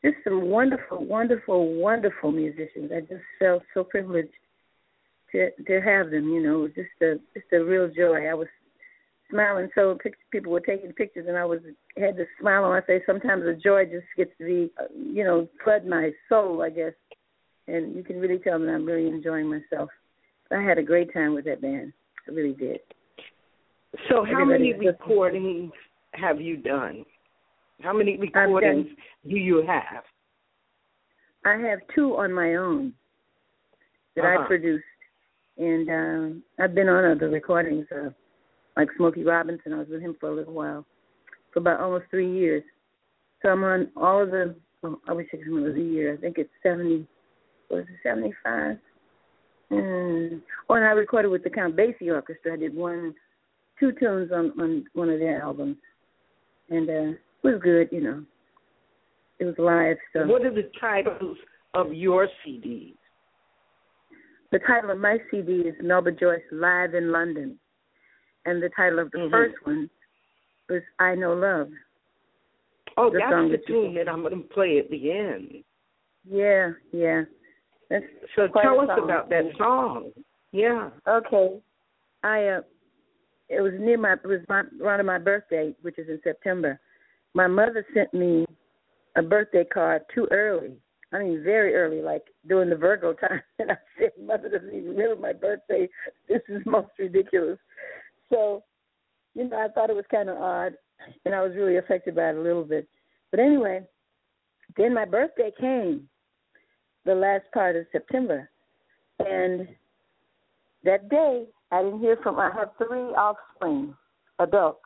just 0.03 0.17
some 0.25 0.49
wonderful, 0.49 1.05
wonderful, 1.05 1.75
wonderful 1.75 2.33
musicians. 2.33 2.93
I 2.93 3.01
just 3.01 3.25
felt 3.39 3.63
so 3.75 3.85
privileged 3.85 4.33
to 5.33 5.51
to 5.51 5.81
have 5.83 6.11
them. 6.11 6.31
You 6.31 6.43
know, 6.43 6.67
just 6.69 6.97
a 7.03 7.19
just 7.35 7.53
a 7.53 7.63
real 7.63 7.89
joy. 7.89 8.27
I 8.27 8.33
was 8.33 8.49
smiling 9.31 9.69
so 9.75 9.99
people 10.31 10.53
were 10.53 10.61
taking 10.61 10.93
pictures, 10.93 11.27
and 11.29 11.37
I 11.37 11.45
was 11.45 11.61
had 11.97 12.17
to 12.17 12.25
smile 12.41 12.65
on 12.65 12.71
my 12.71 12.81
face. 12.81 13.03
Sometimes 13.07 13.45
the 13.45 13.55
joy 13.55 13.85
just 13.85 14.07
gets 14.17 14.31
to 14.39 14.45
be, 14.45 14.71
you 14.95 15.25
know, 15.25 15.49
flood 15.65 15.87
my 15.87 16.11
soul, 16.29 16.63
I 16.63 16.71
guess, 16.71 16.93
and 17.69 17.95
you 17.97 18.03
can 18.03 18.19
really 18.21 18.39
tell 18.39 18.59
that 18.59 18.69
I'm 18.69 18.87
really 18.87 19.09
enjoying 19.09 19.49
myself. 19.49 19.91
I 20.51 20.63
had 20.63 20.79
a 20.79 20.83
great 20.83 21.13
time 21.13 21.35
with 21.35 21.45
that 21.47 21.61
band. 21.61 21.93
I 22.29 22.33
really 22.33 22.53
did. 22.55 22.81
So, 24.09 24.25
how 24.25 24.43
Everybody 24.43 24.73
many 24.73 24.87
recordings 24.89 25.73
have 26.13 26.41
you 26.41 26.57
done? 26.57 27.05
How 27.81 27.93
many 27.93 28.17
recordings 28.17 28.87
do 29.29 29.37
you 29.37 29.65
have? 29.67 30.05
I 31.45 31.57
have 31.69 31.79
two 31.95 32.17
on 32.17 32.33
my 32.33 32.55
own 32.57 32.93
that 34.17 34.25
Uh-huh. 34.25 34.45
I 34.45 34.47
produced, 34.47 34.85
and 35.59 35.89
um, 35.91 36.43
I've 36.59 36.75
been 36.75 36.89
on 36.89 37.05
other 37.17 37.29
recordings, 37.29 37.87
uh, 37.93 38.11
like 38.77 38.89
Smokey 38.97 39.25
Robinson. 39.25 39.73
I 39.73 39.79
was 39.79 39.89
with 39.89 40.03
him 40.03 40.17
for 40.21 40.31
a 40.31 40.35
little 40.35 40.53
while, 40.53 40.85
for 41.53 41.61
about 41.61 41.81
almost 41.81 42.07
three 42.11 42.31
years. 42.31 42.63
So 43.43 43.49
I'm 43.49 43.65
on 43.65 43.89
all 43.97 44.23
of 44.23 44.31
the. 44.31 44.55
Oh, 44.83 45.01
I 45.09 45.13
wish 45.13 45.29
it 45.33 45.51
was 45.51 45.75
a 45.75 45.81
year. 45.81 46.15
I 46.15 46.17
think 46.17 46.39
it's 46.39 46.51
seventy. 46.63 47.07
Was 47.71 47.85
it 47.85 47.97
seventy 48.03 48.33
five? 48.45 48.77
Mm. 49.71 50.41
Oh, 50.69 50.75
and 50.75 50.85
I 50.85 50.91
recorded 50.91 51.29
with 51.29 51.43
the 51.43 51.51
Count 51.51 51.77
Basie 51.77 52.13
Orchestra. 52.13 52.53
I 52.53 52.57
did 52.57 52.75
one, 52.75 53.15
two 53.81 53.93
tunes 53.93 54.31
on 54.33 54.53
on 54.61 54.85
one 54.93 55.11
of 55.11 55.19
their 55.19 55.43
albums, 55.43 55.77
and 56.71 56.89
uh, 56.89 56.93
it 56.93 57.19
was 57.43 57.61
good. 57.63 57.89
You 57.91 58.03
know, 58.03 58.25
it 59.39 59.45
was 59.45 59.55
live. 59.59 59.97
So 60.13 60.27
What 60.27 60.45
are 60.45 60.55
the 60.55 60.71
titles 60.81 61.37
of 61.75 61.93
your 61.93 62.29
CDs? 62.47 62.95
The 64.53 64.61
title 64.61 64.91
of 64.91 64.99
my 64.99 65.19
CD 65.31 65.53
is 65.53 65.75
Melba 65.83 66.13
Joyce 66.13 66.41
Live 66.53 66.95
in 66.95 67.11
London. 67.11 67.59
And 68.47 68.63
the 68.63 68.71
title 68.71 69.01
of 69.01 69.11
the 69.11 69.19
Mhm. 69.19 69.31
first 69.31 69.67
one 69.67 69.91
was 70.69 70.83
I 70.99 71.15
Know 71.15 71.35
Love. 71.35 71.71
Oh, 72.97 73.11
The 73.11 73.19
that's 73.19 73.31
song 73.31 73.51
the 73.51 73.59
tune 73.59 73.95
that 73.95 74.09
I'm 74.09 74.23
going 74.23 74.43
to 74.43 74.49
play 74.49 74.79
at 74.79 74.89
the 74.89 75.13
end. 75.13 75.65
Yeah, 76.25 76.73
yeah. 76.93 77.25
That's 77.91 78.07
So 78.35 78.49
tell 78.49 78.81
us 78.81 78.99
about 78.99 79.29
that 79.29 79.55
song. 79.57 80.13
Yeah. 80.53 80.91
Okay. 81.07 81.61
I 82.23 82.47
uh 82.47 82.63
it 83.49 83.61
was 83.61 83.75
near 83.79 83.99
my 83.99 84.15
it 84.15 84.25
was 84.25 84.41
my 84.49 84.65
around 84.81 85.05
my 85.07 85.19
birthday, 85.19 85.75
which 85.83 85.99
is 85.99 86.09
in 86.09 86.21
September. 86.23 86.81
My 87.35 87.47
mother 87.47 87.87
sent 87.95 88.13
me 88.15 88.47
a 89.17 89.23
birthday 89.23 89.65
card 89.65 90.03
too 90.13 90.27
early. 90.31 90.77
I 91.13 91.19
mean 91.21 91.45
very 91.45 91.75
early, 91.75 92.01
like 92.03 92.25
during 92.49 92.71
the 92.71 92.77
Virgo 92.77 93.13
time. 93.29 93.43
And 93.59 93.71
I 93.73 93.77
said, 93.99 94.13
Mother 94.21 94.49
doesn't 94.49 94.75
even 94.75 94.97
remember 94.97 95.17
my 95.21 95.33
birthday. 95.33 95.89
This 96.29 96.43
is 96.49 96.63
most 96.67 96.91
ridiculous. 96.99 97.59
So, 98.31 98.65
you 99.35 99.49
know, 99.49 99.57
I 99.57 99.69
thought 99.69 99.91
it 99.91 99.97
was 99.97 100.07
kinda 100.11 100.33
odd 100.33 100.77
and 101.25 101.35
I 101.35 101.43
was 101.43 101.55
really 101.55 101.77
affected 101.77 102.15
by 102.15 102.31
it 102.31 102.37
a 102.37 102.41
little 102.41 102.65
bit. 102.65 102.89
But 103.31 103.41
anyway, 103.41 103.87
then 104.77 104.95
my 104.95 105.05
birthday 105.05 105.53
came 105.59 106.09
the 107.05 107.15
last 107.15 107.45
part 107.53 107.77
of 107.77 107.87
September. 107.93 108.51
And 109.19 109.69
that 110.85 111.09
day, 111.09 111.47
I 111.73 111.83
didn't 111.83 112.01
hear 112.01 112.17
from. 112.23 112.39
I 112.39 112.51
have 112.51 112.71
three 112.77 113.15
offspring, 113.15 113.95
adults, 114.39 114.81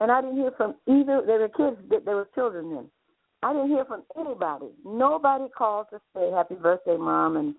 and 0.00 0.10
I 0.10 0.20
didn't 0.20 0.36
hear 0.36 0.52
from 0.56 0.76
either. 0.86 1.22
They 1.26 1.38
were 1.38 1.48
kids. 1.48 1.76
They 1.88 2.14
were 2.14 2.28
children 2.34 2.74
then. 2.74 2.90
I 3.42 3.52
didn't 3.52 3.68
hear 3.68 3.84
from 3.84 4.02
anybody. 4.18 4.70
Nobody 4.84 5.46
called 5.56 5.86
to 5.90 6.00
say 6.14 6.30
happy 6.30 6.54
birthday, 6.54 6.96
mom, 6.96 7.36
and 7.36 7.54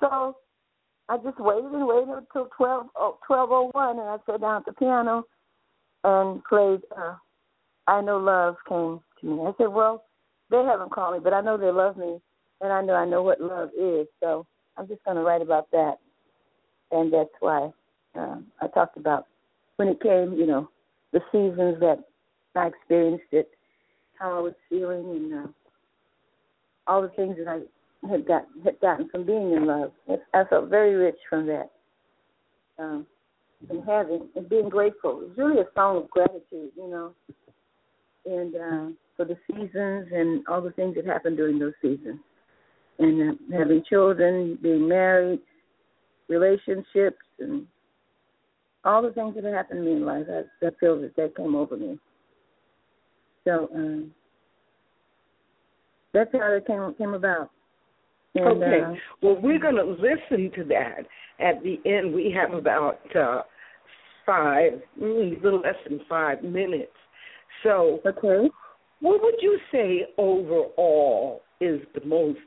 so 0.00 0.36
I 1.08 1.16
just 1.18 1.38
waited 1.38 1.72
and 1.72 1.86
waited 1.86 2.08
until 2.08 2.48
twelve 2.56 2.86
oh, 2.96 3.18
twelve 3.26 3.50
oh 3.52 3.70
one, 3.72 3.98
and 3.98 4.08
I 4.08 4.16
sat 4.26 4.40
down 4.40 4.56
at 4.56 4.66
the 4.66 4.72
piano 4.72 5.24
and 6.04 6.42
played. 6.44 6.80
Uh, 6.96 7.14
I 7.86 8.00
know 8.00 8.18
love 8.18 8.56
came 8.68 9.00
to 9.20 9.26
me. 9.26 9.42
I 9.42 9.52
said, 9.58 9.68
well, 9.68 10.04
they 10.50 10.64
haven't 10.64 10.90
called 10.90 11.14
me, 11.14 11.20
but 11.22 11.32
I 11.32 11.40
know 11.40 11.56
they 11.56 11.70
love 11.70 11.96
me, 11.96 12.20
and 12.60 12.72
I 12.72 12.82
know 12.82 12.94
I 12.94 13.04
know 13.04 13.22
what 13.22 13.40
love 13.40 13.70
is. 13.78 14.06
So 14.20 14.46
I'm 14.76 14.88
just 14.88 15.04
going 15.04 15.16
to 15.16 15.22
write 15.22 15.42
about 15.42 15.70
that, 15.70 15.98
and 16.90 17.12
that's 17.12 17.30
why 17.40 17.70
uh, 18.18 18.38
I 18.60 18.66
talked 18.68 18.96
about 18.96 19.26
when 19.76 19.88
it 19.88 20.02
came. 20.02 20.32
You 20.32 20.46
know, 20.46 20.70
the 21.12 21.20
seasons 21.30 21.78
that 21.80 21.98
I 22.56 22.66
experienced 22.66 23.32
it, 23.32 23.50
how 24.18 24.38
I 24.38 24.40
was 24.40 24.54
feeling, 24.68 25.08
and 25.10 25.34
uh, 25.34 25.46
all 26.88 27.02
the 27.02 27.08
things 27.10 27.36
that 27.38 27.48
I 27.48 27.60
had 28.08 28.26
got 28.26 28.46
had 28.64 28.80
gotten 28.80 29.08
from 29.08 29.24
being 29.24 29.52
in 29.52 29.66
love. 29.66 29.92
I 30.34 30.44
felt 30.44 30.68
very 30.68 30.94
rich 30.94 31.18
from 31.28 31.46
that, 31.46 31.70
um, 32.78 33.06
and 33.70 33.82
having 33.84 34.28
and 34.36 34.48
being 34.48 34.68
grateful. 34.68 35.22
It's 35.22 35.38
really 35.38 35.60
a 35.60 35.66
song 35.74 35.98
of 35.98 36.10
gratitude, 36.10 36.72
you 36.76 36.88
know, 36.88 37.14
and 38.26 38.54
uh, 38.54 38.94
for 39.16 39.24
the 39.24 39.36
seasons 39.46 40.08
and 40.12 40.46
all 40.48 40.60
the 40.60 40.72
things 40.72 40.94
that 40.96 41.06
happened 41.06 41.36
during 41.36 41.58
those 41.58 41.74
seasons 41.80 42.20
and 42.98 43.30
uh, 43.30 43.58
having 43.58 43.82
children, 43.88 44.58
being 44.62 44.88
married, 44.88 45.40
relationships, 46.28 47.18
and 47.38 47.66
all 48.84 49.02
the 49.02 49.12
things 49.12 49.34
that 49.34 49.44
have 49.44 49.52
happened 49.54 49.80
to 49.80 49.84
me 49.84 49.96
in 49.96 50.04
life. 50.04 50.26
I, 50.30 50.66
I 50.66 50.70
feel 50.80 51.00
that 51.00 51.16
that 51.16 51.36
came 51.36 51.54
over 51.54 51.76
me. 51.76 51.98
So 53.44 53.68
um, 53.74 54.12
that's 56.12 56.30
how 56.32 56.52
it 56.52 56.66
came 56.66 56.94
came 56.94 57.14
about. 57.14 57.50
And, 58.36 58.62
okay. 58.62 58.80
Uh, 58.82 58.94
well, 59.22 59.40
we're 59.40 59.58
going 59.58 59.76
to 59.76 59.84
listen 59.84 60.50
to 60.56 60.64
that 60.64 61.06
at 61.40 61.62
the 61.62 61.80
end. 61.84 62.14
We 62.14 62.34
have 62.36 62.52
about 62.52 63.00
uh, 63.16 63.42
five, 64.24 64.72
mm, 65.00 65.40
a 65.40 65.44
little 65.44 65.60
less 65.60 65.76
than 65.88 66.00
five 66.08 66.42
minutes. 66.42 66.92
So, 67.62 68.00
okay. 68.06 68.48
what 69.00 69.22
would 69.22 69.36
you 69.40 69.58
say 69.72 70.06
overall 70.18 71.42
is 71.60 71.80
the 71.94 72.04
most 72.04 72.38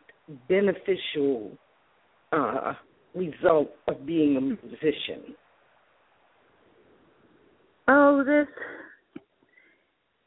beneficial 0.48 1.58
uh, 2.32 2.74
result 3.16 3.70
of 3.88 4.06
being 4.06 4.38
a 4.38 4.42
musician? 4.42 5.36
Oh, 7.88 8.24
this 8.24 8.48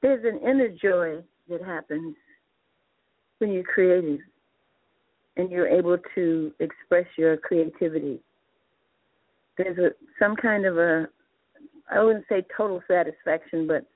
there's 0.02 0.24
an 0.24 0.40
inner 0.40 0.68
joy 0.68 1.22
that 1.48 1.64
happens 1.64 2.16
when 3.38 3.52
you're 3.52 3.62
creative 3.62 4.18
and 5.36 5.50
you're 5.50 5.68
able 5.68 5.96
to 6.14 6.52
express 6.60 7.06
your 7.16 7.36
creativity. 7.36 8.20
There's 9.58 9.78
a 9.78 9.90
some 10.18 10.36
kind 10.36 10.66
of 10.66 10.78
a 10.78 11.08
I 11.90 12.02
wouldn't 12.02 12.24
say 12.28 12.44
total 12.56 12.82
satisfaction, 12.88 13.66
but 13.66 13.86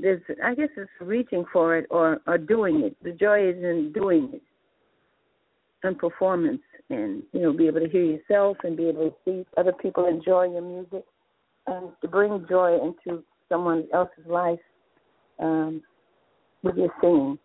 there's 0.00 0.22
I 0.44 0.54
guess 0.54 0.68
it's 0.76 0.90
reaching 1.00 1.44
for 1.52 1.76
it 1.76 1.86
or 1.90 2.20
or 2.26 2.38
doing 2.38 2.82
it. 2.82 2.96
The 3.02 3.12
joy 3.12 3.48
is 3.48 3.56
in 3.56 3.92
doing 3.94 4.30
it 4.34 4.42
and 5.82 5.98
performance 5.98 6.62
and 6.90 7.22
you 7.32 7.40
know 7.40 7.52
be 7.52 7.66
able 7.66 7.80
to 7.80 7.88
hear 7.88 8.04
yourself 8.04 8.56
and 8.64 8.76
be 8.76 8.88
able 8.88 9.10
to 9.10 9.16
see 9.24 9.44
other 9.56 9.72
people 9.72 10.06
enjoy 10.06 10.44
your 10.50 10.62
music 10.62 11.04
and 11.66 11.90
to 12.00 12.08
bring 12.08 12.44
joy 12.48 12.78
into 12.82 13.22
someone 13.48 13.86
else's 13.92 14.26
life 14.26 14.58
um, 15.38 15.82
with 16.62 16.76
your 16.76 16.90
singing. 17.00 17.38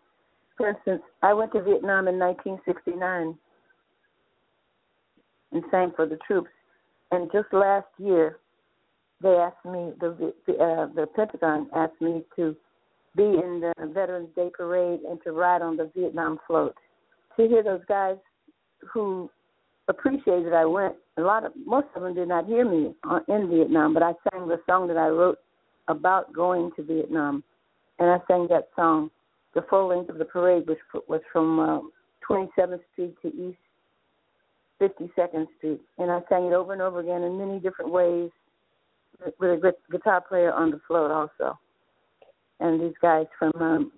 For 0.62 0.68
instance, 0.68 1.02
I 1.22 1.34
went 1.34 1.50
to 1.54 1.60
Vietnam 1.60 2.06
in 2.06 2.20
1969 2.20 3.36
and 5.50 5.64
sang 5.72 5.92
for 5.96 6.06
the 6.06 6.18
troops. 6.24 6.50
And 7.10 7.28
just 7.32 7.52
last 7.52 7.88
year, 7.98 8.38
they 9.20 9.30
asked 9.30 9.64
me, 9.64 9.90
the 9.98 10.32
the, 10.46 10.52
uh, 10.52 10.86
the 10.94 11.08
Pentagon 11.16 11.68
asked 11.74 12.00
me 12.00 12.22
to 12.36 12.54
be 13.16 13.24
in 13.24 13.60
the 13.60 13.86
Veterans 13.92 14.28
Day 14.36 14.50
parade 14.56 15.00
and 15.00 15.18
to 15.24 15.32
ride 15.32 15.62
on 15.62 15.76
the 15.76 15.90
Vietnam 15.96 16.38
float. 16.46 16.76
To 17.38 17.48
hear 17.48 17.64
those 17.64 17.84
guys 17.88 18.18
who 18.94 19.28
appreciated 19.88 20.52
I 20.52 20.64
went, 20.64 20.94
a 21.16 21.22
lot 21.22 21.44
of 21.44 21.54
most 21.66 21.88
of 21.96 22.02
them 22.02 22.14
did 22.14 22.28
not 22.28 22.46
hear 22.46 22.64
me 22.64 22.94
in 23.26 23.50
Vietnam, 23.50 23.94
but 23.94 24.04
I 24.04 24.12
sang 24.30 24.46
the 24.46 24.60
song 24.70 24.86
that 24.86 24.96
I 24.96 25.08
wrote 25.08 25.38
about 25.88 26.32
going 26.32 26.70
to 26.76 26.84
Vietnam, 26.84 27.42
and 27.98 28.08
I 28.08 28.18
sang 28.28 28.46
that 28.50 28.68
song 28.76 29.10
the 29.54 29.62
full 29.68 29.88
length 29.88 30.10
of 30.10 30.18
the 30.18 30.24
parade, 30.24 30.66
which 30.66 30.78
was 31.08 31.20
from 31.32 31.60
uh, 31.60 31.80
27th 32.28 32.80
Street 32.92 33.14
to 33.22 33.28
East 33.28 33.58
52nd 34.80 35.46
Street, 35.58 35.80
and 35.98 36.10
I 36.10 36.20
sang 36.28 36.46
it 36.46 36.52
over 36.52 36.72
and 36.72 36.82
over 36.82 37.00
again 37.00 37.22
in 37.22 37.38
many 37.38 37.60
different 37.60 37.92
ways 37.92 38.30
with 39.38 39.58
a 39.58 39.60
gu- 39.60 39.96
guitar 39.96 40.20
player 40.20 40.52
on 40.52 40.70
the 40.70 40.80
float 40.88 41.10
also. 41.10 41.58
and 42.60 42.80
these 42.80 42.94
guys 43.00 43.26
from 43.38 43.52
um, 43.60 43.92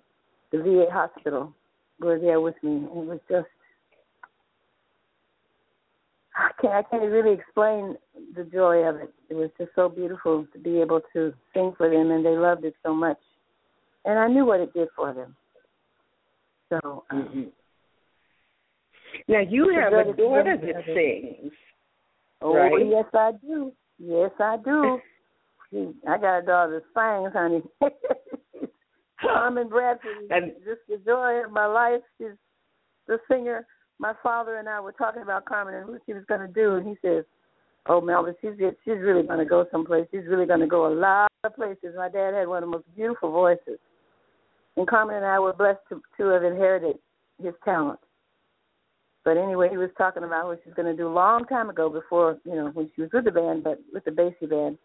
the 0.51 0.57
VA 0.59 0.85
hospital 0.91 1.53
were 1.99 2.19
there 2.19 2.41
with 2.41 2.55
me, 2.61 2.71
and 2.71 2.85
it 2.85 3.07
was 3.07 3.19
just 3.29 3.47
I 6.35 6.51
can't 6.61 6.73
I 6.73 6.83
can't 6.83 7.09
really 7.11 7.33
explain 7.33 7.95
the 8.35 8.43
joy 8.43 8.79
of 8.87 8.97
it. 8.97 9.13
It 9.29 9.35
was 9.35 9.49
just 9.57 9.71
so 9.75 9.87
beautiful 9.87 10.45
to 10.51 10.59
be 10.59 10.81
able 10.81 11.01
to 11.13 11.33
sing 11.53 11.73
for 11.77 11.89
them, 11.89 12.11
and 12.11 12.25
they 12.25 12.35
loved 12.35 12.65
it 12.65 12.75
so 12.83 12.93
much, 12.93 13.19
and 14.03 14.19
I 14.19 14.27
knew 14.27 14.45
what 14.45 14.59
it 14.59 14.73
did 14.73 14.89
for 14.95 15.13
them. 15.13 15.35
So. 16.69 17.03
Um, 17.09 17.21
mm-hmm. 17.21 17.41
Now 19.27 19.41
you 19.47 19.73
have 19.79 19.93
a 19.93 20.13
daughter 20.13 20.57
that 20.61 20.85
sings. 20.85 21.53
Oh 22.41 22.55
right? 22.55 22.71
yes, 22.85 23.05
I 23.13 23.31
do. 23.41 23.71
Yes, 23.97 24.31
I 24.39 24.57
do. 24.63 24.99
I 26.07 26.17
got 26.17 26.39
a 26.39 26.41
daughter 26.41 26.83
that 26.95 27.31
sings, 27.31 27.33
honey. 27.33 27.61
Carmen 29.21 29.69
Bradford 29.69 30.29
and, 30.29 30.51
just 30.65 30.81
the 30.87 30.97
joy 31.05 31.43
of 31.45 31.51
my 31.51 31.65
life. 31.65 32.01
She's 32.17 32.35
the 33.07 33.17
singer. 33.29 33.65
My 33.97 34.13
father 34.21 34.57
and 34.57 34.67
I 34.67 34.79
were 34.81 34.91
talking 34.91 35.21
about 35.21 35.45
Carmen 35.45 35.75
and 35.75 35.87
what 35.87 36.01
she 36.05 36.13
was 36.13 36.23
going 36.27 36.41
to 36.41 36.47
do, 36.47 36.75
and 36.75 36.85
he 36.85 36.95
says, 37.01 37.23
"Oh, 37.87 38.01
Melba, 38.01 38.35
she's 38.41 38.51
she's 38.83 38.99
really 38.99 39.23
going 39.23 39.39
to 39.39 39.45
go 39.45 39.65
someplace. 39.71 40.07
She's 40.11 40.27
really 40.27 40.45
going 40.45 40.59
to 40.59 40.67
go 40.67 40.87
a 40.87 40.93
lot 40.93 41.31
of 41.43 41.55
places." 41.55 41.95
My 41.95 42.09
dad 42.09 42.33
had 42.33 42.47
one 42.47 42.63
of 42.63 42.69
the 42.69 42.75
most 42.75 42.95
beautiful 42.95 43.31
voices, 43.31 43.79
and 44.77 44.87
Carmen 44.87 45.15
and 45.15 45.25
I 45.25 45.39
were 45.39 45.53
blessed 45.53 45.79
to 45.89 46.01
to 46.17 46.27
have 46.29 46.43
inherited 46.43 46.97
his 47.41 47.53
talent. 47.63 47.99
But 49.23 49.37
anyway, 49.37 49.69
he 49.71 49.77
was 49.77 49.89
talking 49.97 50.23
about 50.23 50.47
what 50.47 50.59
she's 50.63 50.75
going 50.75 50.85
to 50.85 50.95
do 50.95 51.07
a 51.07 51.09
long 51.09 51.45
time 51.45 51.69
ago 51.69 51.89
before, 51.89 52.37
you 52.45 52.55
know, 52.55 52.69
when 52.73 52.91
she 52.95 53.01
was 53.01 53.09
with 53.11 53.25
the 53.25 53.31
band, 53.31 53.63
but 53.63 53.79
with 53.91 54.05
the 54.05 54.11
Basie 54.11 54.47
band. 54.47 54.77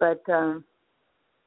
But 0.00 0.22
um, 0.32 0.64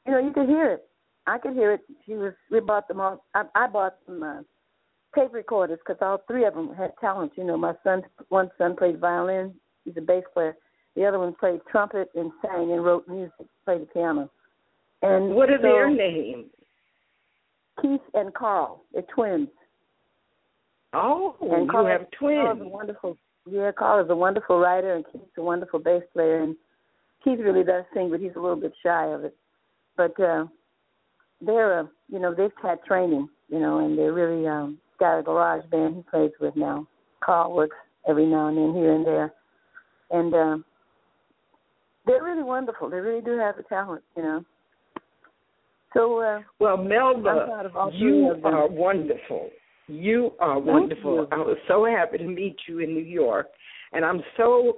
you 0.05 0.13
know, 0.13 0.19
you 0.19 0.31
could 0.31 0.47
hear 0.47 0.71
it. 0.71 0.85
I 1.27 1.37
could 1.37 1.53
hear 1.53 1.73
it. 1.73 1.81
She 2.05 2.13
was. 2.13 2.33
We 2.49 2.59
bought 2.59 2.87
them 2.87 3.01
all. 3.01 3.23
I, 3.35 3.43
I 3.53 3.67
bought 3.67 3.97
some 4.05 4.23
uh, 4.23 4.41
tape 5.13 5.33
recorders 5.33 5.79
because 5.85 6.01
all 6.01 6.23
three 6.27 6.45
of 6.45 6.53
them 6.53 6.73
had 6.73 6.91
talent. 6.99 7.33
You 7.35 7.43
know, 7.43 7.57
my 7.57 7.73
son, 7.83 8.03
one 8.29 8.49
son 8.57 8.75
played 8.75 8.99
violin. 8.99 9.53
He's 9.85 9.97
a 9.97 10.01
bass 10.01 10.23
player. 10.33 10.55
The 10.95 11.05
other 11.05 11.19
one 11.19 11.33
played 11.33 11.61
trumpet 11.69 12.09
and 12.15 12.31
sang 12.41 12.71
and 12.71 12.83
wrote 12.83 13.07
music, 13.07 13.47
played 13.65 13.81
the 13.81 13.85
piano. 13.87 14.29
And 15.01 15.33
what 15.35 15.49
are 15.49 15.57
so, 15.57 15.63
their 15.63 15.89
names? 15.89 16.47
Keith 17.81 18.01
and 18.13 18.33
Carl. 18.33 18.83
They're 18.93 19.03
twins. 19.13 19.49
Oh, 20.93 21.35
and 21.41 21.65
you 21.65 21.71
Carl, 21.71 21.85
have 21.85 22.11
twins. 22.11 22.41
Carl's 22.43 22.61
a 22.61 22.67
wonderful. 22.67 23.17
Yeah, 23.49 23.71
Carl 23.71 24.03
is 24.03 24.09
a 24.09 24.15
wonderful 24.15 24.59
writer, 24.59 24.95
and 24.95 25.05
Keith's 25.11 25.37
a 25.37 25.41
wonderful 25.41 25.79
bass 25.79 26.03
player. 26.13 26.43
And 26.43 26.55
Keith 27.23 27.39
really 27.39 27.63
does 27.63 27.83
sing, 27.93 28.09
but 28.09 28.19
he's 28.19 28.35
a 28.35 28.39
little 28.39 28.55
bit 28.55 28.73
shy 28.83 29.05
of 29.07 29.23
it. 29.23 29.35
But 29.97 30.19
uh, 30.19 30.45
they're, 31.39 31.79
uh, 31.79 31.83
you 32.09 32.19
know, 32.19 32.33
they've 32.33 32.51
had 32.61 32.83
training, 32.83 33.29
you 33.49 33.59
know, 33.59 33.79
and 33.79 33.97
they're 33.97 34.13
really 34.13 34.47
um, 34.47 34.77
got 34.99 35.19
a 35.19 35.23
garage 35.23 35.65
band 35.71 35.95
he 35.95 36.03
plays 36.03 36.31
with 36.39 36.55
now. 36.55 36.87
Carl 37.23 37.53
works 37.53 37.75
every 38.07 38.25
now 38.25 38.47
and 38.47 38.57
then 38.57 38.73
here 38.73 38.93
and 38.93 39.05
there, 39.05 39.33
and 40.11 40.33
uh, 40.33 40.57
they're 42.05 42.23
really 42.23 42.43
wonderful. 42.43 42.89
They 42.89 42.97
really 42.97 43.21
do 43.21 43.37
have 43.37 43.57
the 43.57 43.63
talent, 43.63 44.03
you 44.15 44.23
know. 44.23 44.45
So, 45.93 46.19
uh, 46.19 46.41
well, 46.59 46.77
Melba, 46.77 47.29
I'm 47.29 47.47
proud 47.47 47.65
of 47.65 47.75
all 47.75 47.91
you 47.93 47.99
three 47.99 48.29
of 48.29 48.41
them. 48.43 48.53
are 48.53 48.67
wonderful. 48.67 49.49
You 49.87 50.31
are 50.39 50.59
wonderful. 50.59 51.15
you. 51.15 51.27
I 51.31 51.37
was 51.37 51.57
so 51.67 51.85
happy 51.85 52.17
to 52.19 52.23
meet 52.23 52.55
you 52.67 52.79
in 52.79 52.93
New 52.93 53.03
York, 53.03 53.47
and 53.91 54.05
I'm 54.05 54.21
so 54.37 54.77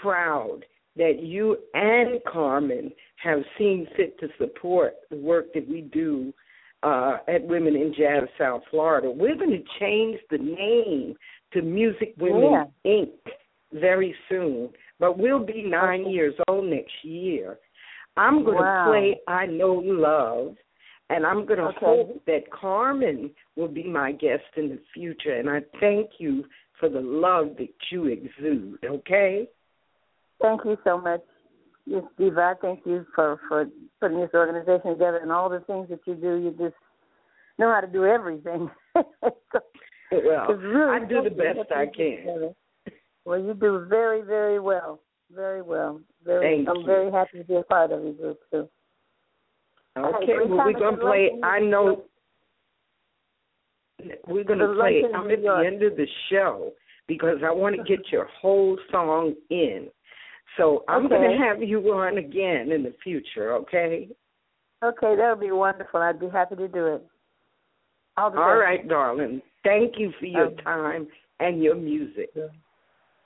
proud 0.00 0.60
that 0.96 1.22
you 1.22 1.56
and 1.74 2.20
Carmen 2.24 2.90
have 3.22 3.40
seen 3.58 3.86
fit 3.96 4.18
to 4.20 4.28
support 4.38 4.94
the 5.10 5.16
work 5.16 5.52
that 5.54 5.68
we 5.68 5.82
do 5.82 6.32
uh, 6.82 7.18
at 7.28 7.42
Women 7.42 7.74
in 7.74 7.94
Jazz 7.96 8.28
South 8.38 8.62
Florida. 8.70 9.10
We're 9.10 9.36
going 9.36 9.50
to 9.50 9.62
change 9.80 10.18
the 10.30 10.38
name 10.38 11.16
to 11.52 11.62
Music 11.62 12.14
Women 12.18 12.66
Inc. 12.86 13.10
very 13.72 14.14
soon, 14.28 14.70
but 14.98 15.18
we'll 15.18 15.44
be 15.44 15.62
nine 15.62 16.08
years 16.08 16.34
old 16.48 16.64
next 16.66 16.92
year. 17.02 17.58
I'm 18.16 18.44
going 18.44 18.58
Wow. 18.58 18.84
to 18.84 18.90
play 18.90 19.20
I 19.28 19.46
Know 19.46 19.74
Love, 19.74 20.56
and 21.10 21.26
I'm 21.26 21.44
going 21.46 21.58
to 21.58 21.66
Okay. 21.66 21.84
hope 21.84 22.24
that 22.26 22.50
Carmen 22.50 23.34
will 23.56 23.68
be 23.68 23.84
my 23.84 24.12
guest 24.12 24.44
in 24.56 24.68
the 24.68 24.78
future. 24.94 25.34
And 25.34 25.48
I 25.50 25.60
thank 25.80 26.18
you 26.18 26.44
for 26.78 26.88
the 26.88 27.00
love 27.00 27.56
that 27.58 27.74
you 27.90 28.06
exude, 28.06 28.84
okay? 28.84 29.48
Thank 30.40 30.64
you 30.64 30.76
so 30.84 30.98
much, 30.98 31.22
Yes, 31.86 32.02
Diva. 32.18 32.40
I 32.40 32.54
thank 32.60 32.84
you 32.84 33.06
for 33.14 33.38
for 33.48 33.66
putting 34.00 34.18
this 34.20 34.34
organization 34.34 34.90
together 34.90 35.18
and 35.18 35.30
all 35.30 35.48
the 35.48 35.60
things 35.60 35.88
that 35.88 36.00
you 36.04 36.14
do. 36.16 36.34
You 36.34 36.50
just 36.58 36.74
know 37.58 37.72
how 37.72 37.80
to 37.80 37.86
do 37.86 38.04
everything. 38.04 38.70
Well, 40.12 40.46
really 40.54 41.04
I 41.04 41.04
do 41.04 41.20
the 41.22 41.30
best 41.30 41.72
I 41.72 41.86
can. 41.86 42.18
together. 42.18 42.54
Well, 43.24 43.40
you 43.40 43.54
do 43.54 43.86
very, 43.88 44.22
very 44.22 44.60
well. 44.60 45.00
Very 45.34 45.62
well. 45.62 46.00
Very. 46.24 46.56
Thank 46.56 46.68
I'm 46.68 46.80
you. 46.80 46.86
very 46.86 47.10
happy 47.10 47.38
to 47.38 47.44
be 47.44 47.54
a 47.56 47.62
part 47.62 47.92
of 47.92 48.02
your 48.02 48.12
group 48.12 48.40
too. 48.50 48.68
Okay, 49.98 50.34
well, 50.48 50.64
we're 50.64 50.72
going 50.72 50.96
to 50.96 51.00
play 51.00 51.30
I 51.42 51.58
Know. 51.60 52.02
We're 54.28 54.44
gonna 54.44 54.74
play 54.74 55.02
I'm 55.14 55.30
at 55.30 55.40
the 55.40 55.64
end 55.66 55.82
of 55.82 55.96
the 55.96 56.06
show 56.30 56.72
because 57.08 57.38
I 57.44 57.50
want 57.50 57.76
to 57.76 57.82
get 57.82 58.12
your 58.12 58.28
whole 58.40 58.78
song 58.92 59.34
in. 59.48 59.88
So 60.56 60.84
I'm 60.88 61.08
going 61.08 61.30
to 61.30 61.44
have 61.44 61.62
you 61.62 61.80
on 61.92 62.18
again 62.18 62.72
in 62.72 62.82
the 62.82 62.94
future, 63.02 63.52
okay? 63.54 64.08
Okay, 64.82 65.16
that 65.16 65.30
would 65.30 65.40
be 65.40 65.50
wonderful. 65.50 66.00
I'd 66.00 66.20
be 66.20 66.28
happy 66.28 66.56
to 66.56 66.68
do 66.68 66.86
it. 66.86 67.06
All, 68.16 68.30
the 68.30 68.38
All 68.38 68.62
best. 68.62 68.88
darling. 68.88 69.42
Thank 69.64 69.94
you 69.98 70.12
for 70.18 70.26
your 70.26 70.50
time 70.62 71.08
and 71.40 71.62
your 71.62 71.74
music. 71.74 72.30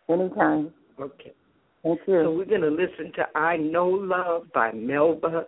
Anytime. 0.09 0.73
Okay. 0.99 1.33
Thank 1.83 2.01
you. 2.07 2.23
So 2.25 2.33
we're 2.33 2.45
going 2.45 2.61
to 2.61 2.69
listen 2.69 3.13
to 3.17 3.27
I 3.35 3.57
Know 3.57 3.89
Love 3.89 4.47
by 4.53 4.73
Melba. 4.73 5.47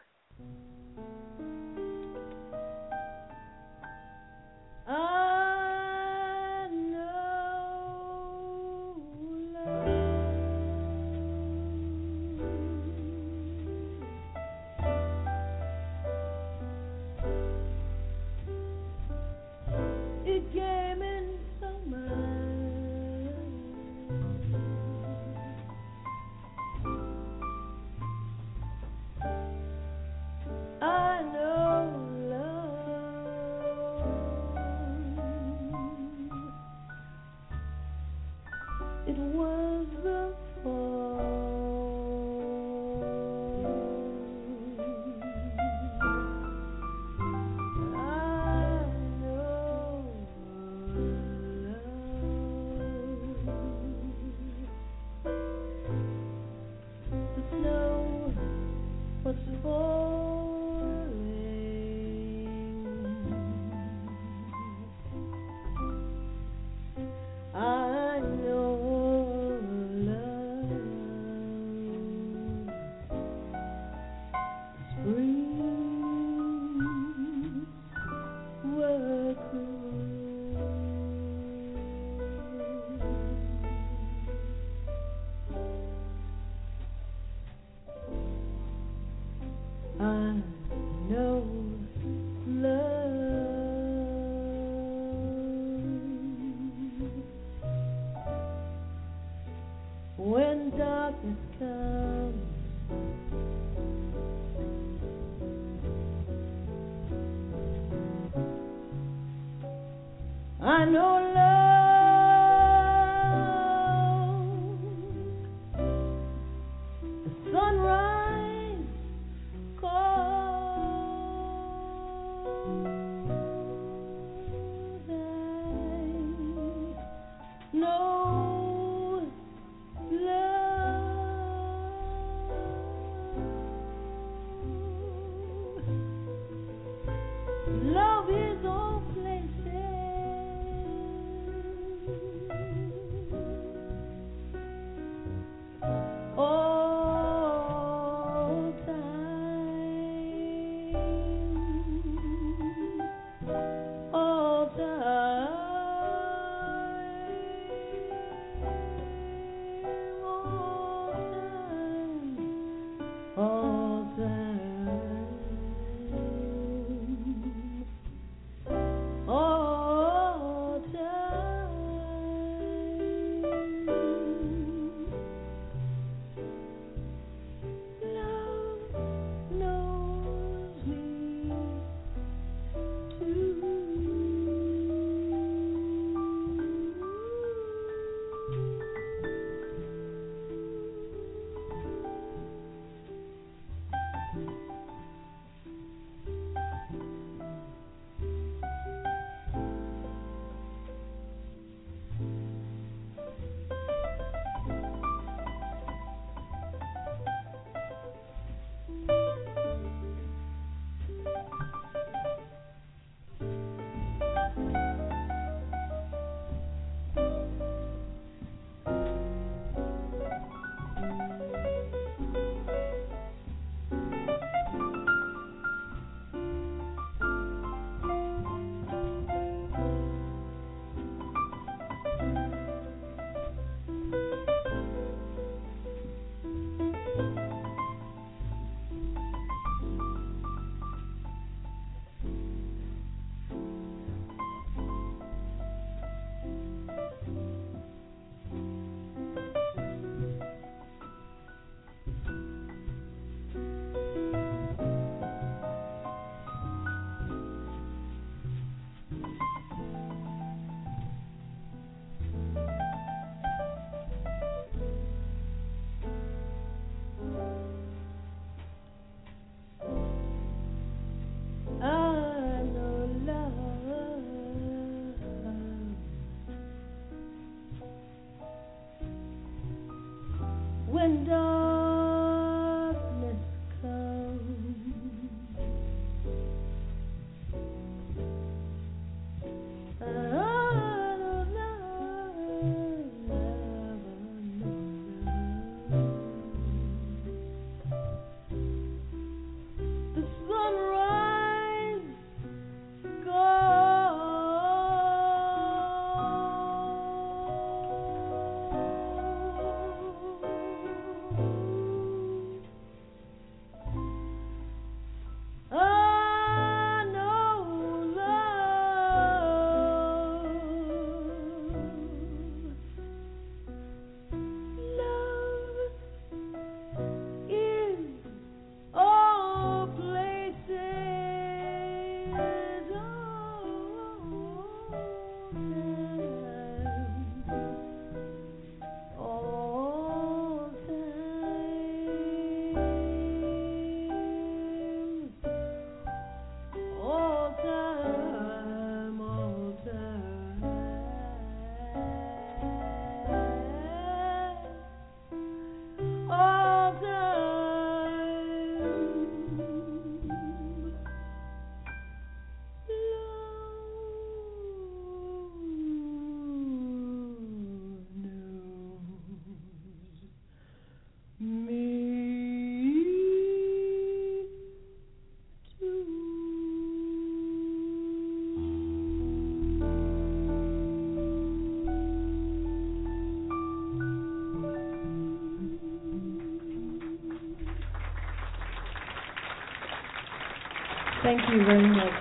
Thank 391.34 391.48
you 391.50 391.64
very 391.64 391.88
much. 391.88 392.12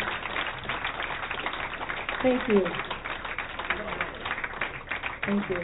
Thank 2.24 2.48
you. 2.48 2.62
Thank 5.26 5.44
you. 5.50 5.58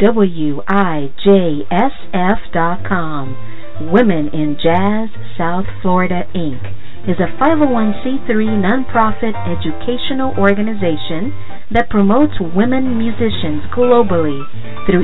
WIJSF.com, 0.00 0.30
Women 3.90 4.28
in 4.32 4.56
Jazz 4.62 5.08
South 5.36 5.66
Florida 5.82 6.22
Inc., 6.36 6.62
is 7.08 7.16
a 7.18 7.26
501c3 7.42 8.28
nonprofit 8.62 9.34
educational 9.48 10.34
organization 10.38 11.32
that 11.72 11.88
promotes 11.90 12.34
women 12.54 12.96
musicians 12.98 13.62
globally 13.74 14.44
through 14.86 15.02